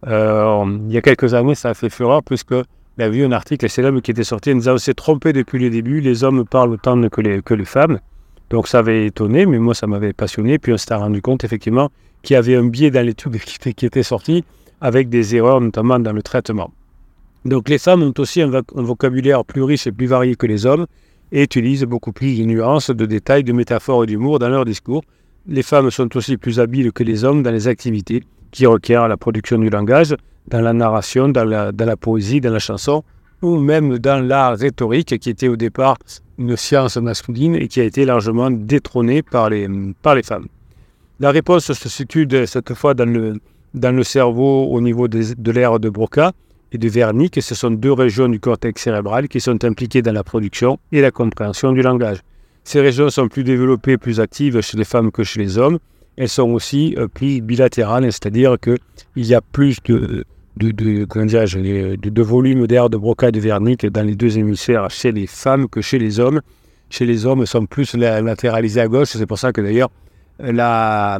Euh, 0.06 0.78
il 0.86 0.92
y 0.92 0.98
a 0.98 1.00
quelques 1.00 1.34
années, 1.34 1.54
ça 1.54 1.70
a 1.70 1.75
fait 1.75 1.90
fureur 1.90 2.22
puisque 2.22 2.54
il 2.98 3.02
a 3.02 3.08
vu 3.08 3.25
un 3.25 3.32
article 3.32 3.68
célèbre 3.68 4.00
qui 4.00 4.10
était 4.10 4.25
sorti 4.25 4.52
en 4.52 4.56
disant 4.56 4.75
on 4.75 4.78
s'est 4.78 4.94
trompé 4.94 5.32
depuis 5.32 5.58
le 5.58 5.70
début, 5.70 6.00
les 6.00 6.22
hommes 6.22 6.44
parlent 6.44 6.70
autant 6.70 7.00
que 7.08 7.20
les, 7.20 7.42
que 7.42 7.54
les 7.54 7.64
femmes. 7.64 7.98
Donc 8.50 8.68
ça 8.68 8.78
avait 8.78 9.06
étonné, 9.06 9.44
mais 9.46 9.58
moi 9.58 9.75
ça 9.75 9.86
m'avait 9.86 10.12
passionné. 10.12 10.58
Puis 10.58 10.72
on 10.72 10.76
s'est 10.76 10.94
rendu 10.94 11.20
compte 11.20 11.44
effectivement 11.44 11.90
qu'il 12.22 12.34
y 12.34 12.36
avait 12.36 12.56
un 12.56 12.64
biais 12.64 12.90
dans 12.90 13.04
l'étude 13.04 13.38
qui, 13.40 13.75
qui 13.75 13.86
était 13.86 14.02
sorti 14.02 14.44
avec 14.80 15.09
des 15.09 15.35
erreurs 15.35 15.61
notamment 15.61 15.99
dans 15.99 16.12
le 16.12 16.23
traitement. 16.23 16.71
Donc 17.45 17.68
les 17.68 17.78
femmes 17.78 18.02
ont 18.02 18.14
aussi 18.18 18.42
un, 18.42 18.50
vocabulaire 18.75 19.45
plus 19.45 19.62
riche 19.62 19.87
et 19.87 19.92
plus 19.92 20.06
varié 20.06 20.35
que 20.35 20.47
les 20.47 20.66
hommes 20.66 20.87
et 21.33 21.42
utilisent 21.42 21.85
beaucoup 21.85 22.12
plus 22.12 22.38
de 22.38 22.45
nuances, 22.45 22.90
de 22.90 23.06
détails, 23.06 23.45
de 23.45 23.52
métaphores 23.52 24.04
et 24.04 24.06
d'humour 24.06 24.38
dans 24.38 24.49
leur 24.49 24.64
discours. 24.64 25.02
Les 25.47 25.62
femmes 25.62 25.90
sont 25.90 26.14
aussi 26.16 26.37
plus 26.37 26.59
habiles 26.59 26.92
que 26.92 27.04
les 27.04 27.25
hommes 27.25 27.42
dans 27.42 27.52
les 27.52 27.68
activités 27.68 28.25
qui 28.50 28.66
requièrent 28.66 29.06
la 29.06 29.16
production 29.16 29.59
du 29.59 29.71
langage, 29.71 30.14
dans 30.49 30.61
la 30.61 30.73
narration, 30.73 31.28
dans 31.28 31.45
la, 31.45 31.97
poésie, 31.97 32.40
dans 32.40 32.52
la 32.52 32.59
chanson, 32.59 33.04
ou 33.42 33.59
même 33.59 33.99
dans 33.99 34.26
la 34.26 34.50
rhétorique, 34.54 35.18
qui 35.18 35.30
était 35.30 35.49
au 35.49 35.56
départ 35.56 35.99
une 36.38 36.56
science 36.56 36.97
masculine 36.97 37.54
et 37.54 37.68
qui 37.68 37.80
a 37.80 37.85
été 37.85 38.04
largement 38.04 38.50
détrônée 38.50 39.23
par 39.23 39.50
les, 39.50 39.68
par 40.02 40.14
les 40.14 40.23
femmes. 40.23 40.47
La 41.21 41.30
réponse 41.30 41.73
se 41.73 41.88
situe 41.88 42.28
cette 42.47 42.75
fois 42.75 42.95
dans 42.95 43.09
le, 43.09 43.35
dans 43.75 43.94
le 43.94 44.02
cerveau 44.02 44.66
au 44.66 44.80
niveau 44.80 45.08
de, 45.08 45.50
l'aire 45.50 45.78
de 45.78 45.88
Broca 45.88 46.32
et 46.73 46.78
de 46.78 46.88
Wernicke. 46.88 47.40
Ce 47.40 47.54
sont 47.54 47.70
deux 47.70 47.92
régions 47.92 48.28
du 48.28 48.40
cortex 48.40 48.82
cérébral 48.82 49.28
qui 49.28 49.40
sont 49.40 49.64
impliquées 49.64 50.02
dans 50.02 50.12
la 50.12 50.25
production 50.25 50.78
et 50.92 51.00
la 51.00 51.11
compréhension 51.11 51.73
du 51.73 51.82
langage. 51.82 52.18
Ces 52.64 52.80
régions 52.80 53.11
sont 53.11 53.28
plus 53.28 53.44
développées, 53.44 53.96
plus 53.96 54.18
actives 54.18 54.61
chez 54.61 54.76
les 54.76 54.85
femmes 54.85 55.12
que 55.12 55.23
chez 55.23 55.40
les 55.40 55.58
hommes. 55.58 55.78
Elles 56.16 56.28
sont 56.28 56.50
aussi 56.50 56.94
euh, 56.99 57.08
plus 57.08 57.40
bilatérales, 57.40 58.04
c'est-à-dire 58.04 58.56
qu'il 58.58 58.78
y 59.16 59.35
a 59.35 59.40
plus 59.40 59.78
de, 59.85 60.25
de, 60.56 60.70
de, 60.70 62.23
volume 62.23 62.66
d'air 62.66 62.88
de 62.88 62.96
Broca 62.96 63.28
et 63.28 63.32
de 63.32 63.40
Wernicke 63.40 63.87
dans 63.87 64.02
les 64.02 64.14
deux 64.14 64.38
hémisphères 64.38 64.90
chez 64.90 65.12
les 65.12 65.26
femmes 65.26 65.68
que 65.68 65.80
chez 65.80 65.99
les 65.99 66.18
hommes. 66.18 66.40
Chez 66.88 67.04
les 67.04 67.26
hommes, 67.26 67.44
sont 67.46 67.66
plus 67.66 67.94
latéralisés 67.94 68.80
à 68.80 68.88
gauche. 68.88 69.08
C'est 69.08 69.26
pour 69.26 69.38
ça 69.38 69.52
que 69.52 69.61
d'ailleurs, 69.61 69.90
la, 70.38 71.18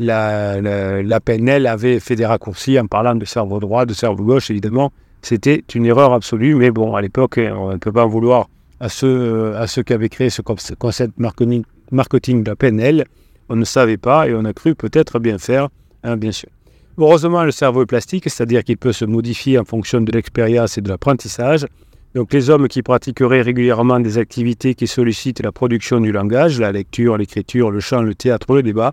la, 0.00 1.20
PNL 1.20 1.66
avait 1.66 2.00
fait 2.00 2.16
des 2.16 2.26
raccourcis 2.26 2.78
en 2.78 2.86
parlant 2.86 3.14
de 3.14 3.24
cerveau 3.24 3.60
droit, 3.60 3.86
de 3.86 3.94
cerveau 3.94 4.24
gauche, 4.24 4.50
évidemment. 4.50 4.92
C'était 5.22 5.62
une 5.74 5.84
erreur 5.84 6.12
absolue, 6.12 6.54
mais 6.54 6.70
bon, 6.70 6.94
à 6.94 7.02
l'époque, 7.02 7.38
on 7.38 7.72
ne 7.72 7.76
peut 7.76 7.92
pas 7.92 8.04
en 8.04 8.08
vouloir 8.08 8.48
à 8.80 8.88
ceux, 8.88 9.54
à 9.56 9.66
ceux 9.66 9.82
qui 9.82 9.92
avaient 9.92 10.08
créé 10.08 10.30
ce 10.30 10.40
concept 10.40 11.18
marketing, 11.18 11.64
marketing 11.90 12.42
de 12.42 12.50
la 12.50 12.56
PNL. 12.56 13.04
On 13.50 13.56
ne 13.56 13.64
savait 13.64 13.98
pas 13.98 14.28
et 14.28 14.34
on 14.34 14.44
a 14.44 14.52
cru 14.52 14.74
peut-être 14.74 15.18
bien 15.18 15.38
faire, 15.38 15.68
hein, 16.02 16.16
bien 16.16 16.32
sûr. 16.32 16.48
Heureusement, 16.96 17.44
le 17.44 17.50
cerveau 17.50 17.82
est 17.82 17.86
plastique, 17.86 18.28
c'est-à-dire 18.28 18.64
qu'il 18.64 18.76
peut 18.76 18.92
se 18.92 19.04
modifier 19.04 19.58
en 19.58 19.64
fonction 19.64 20.00
de 20.00 20.12
l'expérience 20.12 20.78
et 20.78 20.80
de 20.80 20.88
l'apprentissage. 20.88 21.66
Donc 22.14 22.32
les 22.32 22.50
hommes 22.50 22.68
qui 22.68 22.82
pratiqueraient 22.82 23.42
régulièrement 23.42 24.00
des 24.00 24.18
activités 24.18 24.74
qui 24.74 24.86
sollicitent 24.86 25.42
la 25.42 25.52
production 25.52 26.00
du 26.00 26.10
langage, 26.10 26.58
la 26.58 26.72
lecture, 26.72 27.16
l'écriture, 27.16 27.70
le 27.70 27.80
chant, 27.80 28.02
le 28.02 28.14
théâtre, 28.14 28.54
le 28.54 28.62
débat, 28.62 28.90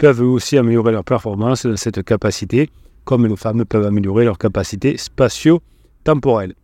peuvent 0.00 0.22
aussi 0.22 0.56
améliorer 0.56 0.92
leur 0.92 1.04
performance 1.04 1.66
dans 1.66 1.76
cette 1.76 2.02
capacité, 2.02 2.70
comme 3.04 3.26
les 3.26 3.36
femmes 3.36 3.66
peuvent 3.66 3.84
améliorer 3.84 4.24
leur 4.24 4.38
capacité 4.38 4.96
spatio-temporelle. 4.96 6.54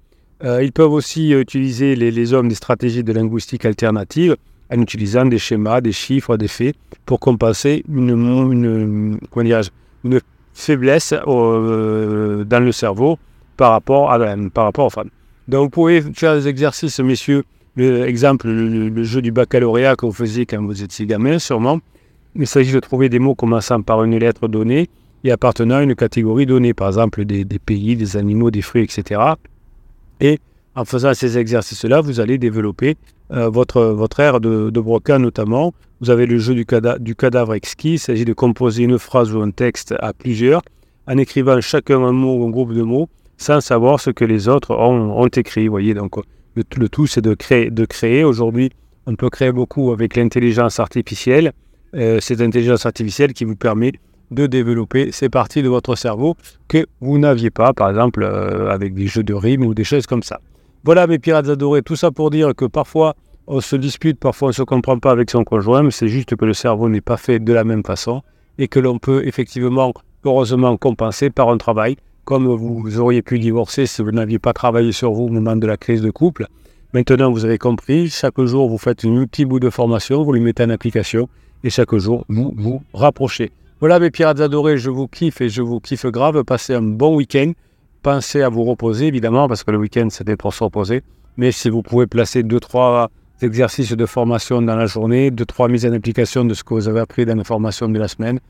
Euh, 0.42 0.64
ils 0.64 0.72
peuvent 0.72 0.92
aussi 0.92 1.32
utiliser, 1.32 1.96
les, 1.96 2.32
hommes, 2.32 2.48
des 2.48 2.54
stratégies 2.54 3.04
de 3.04 3.12
linguistique 3.12 3.66
alternatives 3.66 4.36
en 4.72 4.80
utilisant 4.80 5.26
des 5.26 5.36
schémas, 5.38 5.82
des 5.82 5.92
chiffres, 5.92 6.38
des 6.38 6.48
faits, 6.48 6.76
pour 7.04 7.20
compenser 7.20 7.84
une, 7.92 9.18
faiblesse 10.54 11.12
euh, 11.26 12.44
dans 12.44 12.60
le 12.60 12.72
cerveau 12.72 13.18
par 13.58 13.72
rapport, 13.72 14.10
à, 14.10 14.18
par 14.52 14.64
rapport 14.64 14.86
aux 14.86 14.90
femmes. 14.90 15.10
Donc 15.46 15.64
vous 15.64 15.70
pouvez 15.70 16.00
faire 16.14 16.36
des 16.36 16.48
exercices, 16.48 16.98
messieurs, 17.00 17.44
l'exemple, 17.76 18.48
le, 18.48 18.88
le, 18.88 19.04
jeu 19.04 19.20
du 19.20 19.30
baccalauréat 19.30 19.94
que 19.94 20.06
vous 20.06 20.12
faisiez 20.12 20.46
quand 20.46 20.64
vous 20.64 20.82
étiez 20.82 21.04
gamin, 21.04 21.38
sûrement. 21.38 21.80
Il 22.38 22.46
s'agit 22.46 22.72
de 22.72 22.80
trouver 22.80 23.08
des 23.08 23.18
mots 23.18 23.34
commençant 23.34 23.80
par 23.80 24.04
une 24.04 24.18
lettre 24.18 24.46
donnée 24.46 24.88
et 25.24 25.30
appartenant 25.30 25.76
à 25.76 25.82
une 25.82 25.94
catégorie 25.94 26.44
donnée, 26.44 26.74
par 26.74 26.88
exemple 26.88 27.24
des, 27.24 27.44
pays, 27.58 27.96
des 27.96 28.16
animaux, 28.16 28.50
des 28.50 28.62
fruits, 28.62 28.82
etc. 28.82 29.20
Et 30.20 30.38
en 30.74 30.84
faisant 30.84 31.14
ces 31.14 31.38
exercices-là, 31.38 32.02
vous 32.02 32.20
allez 32.20 32.36
développer 32.36 32.96
euh, 33.32 33.48
votre, 33.48 33.82
votre 33.82 34.20
aire 34.20 34.40
de, 34.40 34.70
de 34.70 35.18
notamment, 35.18 35.72
Vous 36.00 36.10
avez 36.10 36.26
le 36.26 36.38
jeu 36.38 36.54
du, 36.54 36.66
cadavre 37.16 37.54
exquis. 37.54 37.94
Il 37.94 37.98
s'agit 37.98 38.26
de 38.26 38.34
composer 38.34 38.84
une 38.84 38.98
phrase 38.98 39.34
ou 39.34 39.40
un 39.40 39.50
texte 39.50 39.94
à 39.98 40.12
plusieurs 40.12 40.62
en 41.08 41.16
écrivant 41.16 41.60
chacun 41.60 42.02
un 42.02 42.12
mot 42.12 42.36
ou 42.36 42.46
un 42.46 42.50
groupe 42.50 42.74
de 42.74 42.82
mots 42.82 43.08
sans 43.38 43.60
savoir 43.60 44.00
ce 44.00 44.10
que 44.10 44.24
les 44.24 44.48
autres 44.48 44.74
ont, 44.74 45.26
écrit. 45.28 45.68
voyez, 45.68 45.94
donc 45.94 46.14
le, 46.54 46.88
tout, 46.88 47.06
c'est. 47.06 47.20
De 47.20 47.34
créer. 47.84 48.24
Aujourd'hui, 48.24 48.70
on 49.06 49.14
peut 49.14 49.30
créer 49.30 49.52
beaucoup 49.52 49.92
avec 49.92 50.16
l'intelligence 50.16 50.80
artificielle. 50.80 51.52
Euh, 51.94 52.18
cette 52.20 52.40
intelligence 52.40 52.84
artificielle 52.84 53.32
qui 53.32 53.44
vous 53.44 53.56
permet 53.56 53.92
de 54.32 54.46
développer 54.46 55.12
ces 55.12 55.28
parties 55.28 55.62
de 55.62 55.68
votre 55.68 55.94
cerveau 55.94 56.36
que 56.68 56.86
vous 57.00 57.18
n'aviez 57.18 57.50
pas, 57.50 57.72
par 57.72 57.90
exemple, 57.90 58.24
euh, 58.24 58.70
avec 58.70 58.92
des 58.94 59.06
jeux 59.06 59.22
de 59.22 59.32
rimes 59.32 59.64
ou 59.64 59.72
des 59.72 59.84
choses 59.84 60.06
comme 60.06 60.22
ça. 60.22 60.40
Voilà 60.84 61.06
mes 61.06 61.18
pirates 61.18 61.48
adorés, 61.48 61.82
tout 61.82 61.96
ça 61.96 62.10
pour 62.10 62.30
dire 62.30 62.54
que 62.54 62.64
parfois 62.64 63.14
on 63.46 63.60
se 63.60 63.76
dispute, 63.76 64.18
parfois 64.18 64.46
on 64.46 64.50
ne 64.50 64.54
se 64.54 64.62
comprend 64.62 64.98
pas 64.98 65.12
avec 65.12 65.30
son 65.30 65.44
conjoint, 65.44 65.84
mais 65.84 65.92
c'est 65.92 66.08
juste 66.08 66.34
que 66.34 66.44
le 66.44 66.54
cerveau 66.54 66.88
n'est 66.88 67.00
pas 67.00 67.16
fait 67.16 67.38
de 67.38 67.52
la 67.52 67.62
même 67.62 67.84
façon 67.84 68.22
et 68.58 68.66
que 68.66 68.80
l'on 68.80 68.98
peut 68.98 69.24
effectivement, 69.24 69.92
heureusement, 70.24 70.76
compenser 70.76 71.30
par 71.30 71.48
un 71.48 71.56
travail, 71.56 71.96
comme 72.24 72.46
vous 72.46 72.98
auriez 72.98 73.22
pu 73.22 73.38
divorcer 73.38 73.86
si 73.86 74.02
vous 74.02 74.10
n'aviez 74.10 74.40
pas 74.40 74.52
travaillé 74.52 74.90
sur 74.90 75.12
vous 75.12 75.24
au 75.24 75.28
moment 75.28 75.54
de 75.54 75.66
la 75.66 75.76
crise 75.76 76.02
de 76.02 76.10
couple. 76.10 76.46
Maintenant, 76.92 77.30
vous 77.30 77.44
avez 77.44 77.58
compris, 77.58 78.08
chaque 78.08 78.40
jour, 78.40 78.68
vous 78.68 78.78
faites 78.78 79.04
un 79.04 79.26
petit 79.26 79.44
bout 79.44 79.60
de 79.60 79.70
formation, 79.70 80.24
vous 80.24 80.32
le 80.32 80.40
mettez 80.40 80.64
en 80.64 80.70
application 80.70 81.28
et 81.64 81.70
chaque 81.70 81.94
jour, 81.96 82.24
vous 82.28 82.54
vous 82.56 82.82
rapprochez. 82.94 83.50
Voilà 83.80 83.98
mes 83.98 84.10
pirates 84.10 84.40
adorés, 84.40 84.78
je 84.78 84.88
vous 84.88 85.06
kiffe 85.06 85.40
et 85.40 85.48
je 85.48 85.60
vous 85.60 85.80
kiffe 85.80 86.06
grave. 86.06 86.42
Passez 86.44 86.74
un 86.74 86.82
bon 86.82 87.14
week-end. 87.14 87.52
Pensez 88.02 88.40
à 88.40 88.48
vous 88.48 88.64
reposer 88.64 89.06
évidemment 89.06 89.48
parce 89.48 89.64
que 89.64 89.70
le 89.70 89.78
week-end 89.78 90.08
c'était 90.10 90.36
pour 90.36 90.54
se 90.54 90.64
reposer. 90.64 91.02
Mais 91.36 91.52
si 91.52 91.68
vous 91.68 91.82
pouvez 91.82 92.06
placer 92.06 92.42
2-3 92.42 93.08
exercices 93.42 93.92
de 93.92 94.06
formation 94.06 94.62
dans 94.62 94.76
la 94.76 94.86
journée, 94.86 95.30
2-3 95.30 95.70
mises 95.70 95.84
en 95.84 95.92
application 95.92 96.44
de 96.44 96.54
ce 96.54 96.64
que 96.64 96.72
vous 96.72 96.88
avez 96.88 97.00
appris 97.00 97.26
dans 97.26 97.34
la 97.34 97.44
formation 97.44 97.88
de 97.88 97.98
la 97.98 98.08
semaine, 98.08 98.40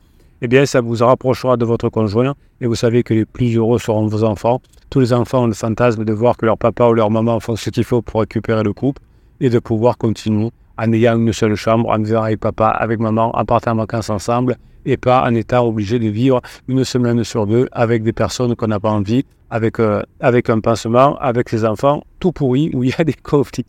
eh 0.41 0.47
bien 0.47 0.65
ça 0.65 0.79
vous 0.79 0.95
rapprochera 0.95 1.57
de 1.57 1.65
votre 1.65 1.89
conjoint 1.89 2.35
et 2.61 2.67
vous 2.67 2.75
savez 2.75 3.03
que 3.03 3.13
les 3.13 3.25
plus 3.25 3.55
heureux 3.57 3.79
seront 3.79 4.07
vos 4.07 4.23
enfants. 4.23 4.61
Tous 4.89 5.01
les 5.01 5.11
enfants 5.11 5.43
ont 5.43 5.47
le 5.47 5.53
fantasme 5.53 6.05
de 6.05 6.13
voir 6.13 6.37
que 6.37 6.45
leur 6.45 6.57
papa 6.57 6.87
ou 6.87 6.93
leur 6.93 7.11
maman 7.11 7.39
font 7.39 7.55
ce 7.55 7.69
qu'il 7.69 7.83
faut 7.83 8.01
pour 8.01 8.21
récupérer 8.21 8.63
le 8.63 8.71
couple 8.71 9.01
et 9.41 9.49
de 9.49 9.59
pouvoir 9.59 9.97
continuer 9.97 10.51
en 10.77 10.91
ayant 10.93 11.17
une 11.17 11.33
seule 11.33 11.55
chambre, 11.55 11.89
en 11.89 11.99
vivant 11.99 12.23
avec 12.23 12.39
papa, 12.39 12.67
avec 12.67 12.99
maman, 12.99 13.35
en 13.35 13.45
partant 13.45 13.71
en 13.71 13.75
vacances 13.75 14.09
ensemble 14.09 14.57
et 14.85 14.97
pas 14.97 15.23
en 15.23 15.35
étant 15.35 15.65
obligé 15.65 15.99
de 15.99 16.07
vivre 16.07 16.41
une 16.67 16.83
semaine 16.83 17.23
sur 17.23 17.45
deux 17.45 17.67
avec 17.71 18.03
des 18.03 18.13
personnes 18.13 18.55
qu'on 18.55 18.67
n'a 18.67 18.79
pas 18.79 18.91
envie, 18.91 19.25
avec, 19.49 19.79
euh, 19.79 20.01
avec 20.19 20.49
un 20.49 20.59
pansement, 20.59 21.17
avec 21.17 21.49
ses 21.49 21.65
enfants, 21.65 22.03
tout 22.19 22.31
pourri, 22.31 22.71
où 22.73 22.83
il 22.83 22.91
y 22.91 22.93
a 22.97 23.03
des 23.03 23.13
conflits. 23.13 23.65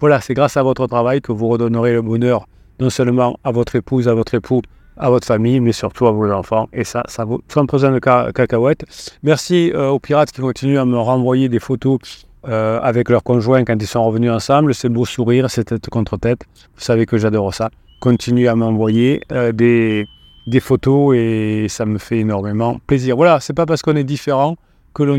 Voilà, 0.00 0.20
c'est 0.20 0.34
grâce 0.34 0.56
à 0.56 0.62
votre 0.62 0.86
travail 0.86 1.20
que 1.20 1.32
vous 1.32 1.48
redonnerez 1.48 1.94
le 1.94 2.02
bonheur 2.02 2.46
non 2.80 2.90
seulement 2.90 3.38
à 3.44 3.50
votre 3.50 3.74
épouse, 3.74 4.08
à 4.08 4.14
votre 4.14 4.34
époux, 4.34 4.62
à 4.96 5.10
votre 5.10 5.26
famille, 5.26 5.60
mais 5.60 5.72
surtout 5.72 6.06
à 6.06 6.12
vos 6.12 6.30
enfants. 6.30 6.68
Et 6.72 6.84
ça, 6.84 7.02
ça 7.08 7.24
vaut 7.24 7.40
sans 7.48 7.64
besoin 7.64 7.90
de 7.90 7.98
cacahuètes. 7.98 8.84
Merci 9.22 9.72
euh, 9.74 9.88
aux 9.88 9.98
pirates 9.98 10.32
qui 10.32 10.40
continuent 10.40 10.78
à 10.78 10.84
me 10.84 10.98
renvoyer 10.98 11.48
des 11.48 11.58
photos 11.58 11.98
euh, 12.46 12.78
avec 12.82 13.08
leurs 13.08 13.22
conjoints 13.22 13.64
quand 13.64 13.80
ils 13.80 13.86
sont 13.86 14.04
revenus 14.04 14.30
ensemble. 14.30 14.74
C'est 14.74 14.88
beau 14.88 15.04
sourire, 15.04 15.50
c'est 15.50 15.64
tête 15.64 15.88
contre 15.88 16.16
tête. 16.16 16.40
Vous 16.76 16.82
savez 16.82 17.06
que 17.06 17.18
j'adore 17.18 17.52
ça. 17.54 17.70
Continuez 18.00 18.48
à 18.48 18.54
m'envoyer 18.54 19.22
des, 19.54 20.06
des 20.46 20.60
photos 20.60 21.16
et 21.16 21.66
ça 21.68 21.84
me 21.84 21.98
fait 21.98 22.18
énormément 22.18 22.80
plaisir. 22.86 23.16
Voilà, 23.16 23.40
c'est 23.40 23.54
pas 23.54 23.66
parce 23.66 23.82
qu'on 23.82 23.96
est 23.96 24.04
différent 24.04 24.56
que 24.94 25.02
l'on 25.02 25.16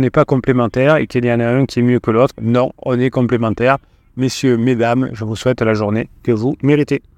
n'est 0.00 0.10
pas 0.10 0.24
complémentaire 0.24 0.96
et 0.96 1.06
qu'il 1.06 1.24
y 1.24 1.32
en 1.32 1.40
a 1.40 1.46
un 1.46 1.66
qui 1.66 1.80
est 1.80 1.82
mieux 1.82 2.00
que 2.00 2.10
l'autre. 2.10 2.34
Non, 2.40 2.72
on 2.82 2.98
est 2.98 3.10
complémentaire. 3.10 3.78
Messieurs, 4.16 4.56
mesdames, 4.56 5.10
je 5.12 5.24
vous 5.24 5.36
souhaite 5.36 5.62
la 5.62 5.74
journée 5.74 6.08
que 6.22 6.32
vous 6.32 6.56
méritez. 6.62 7.02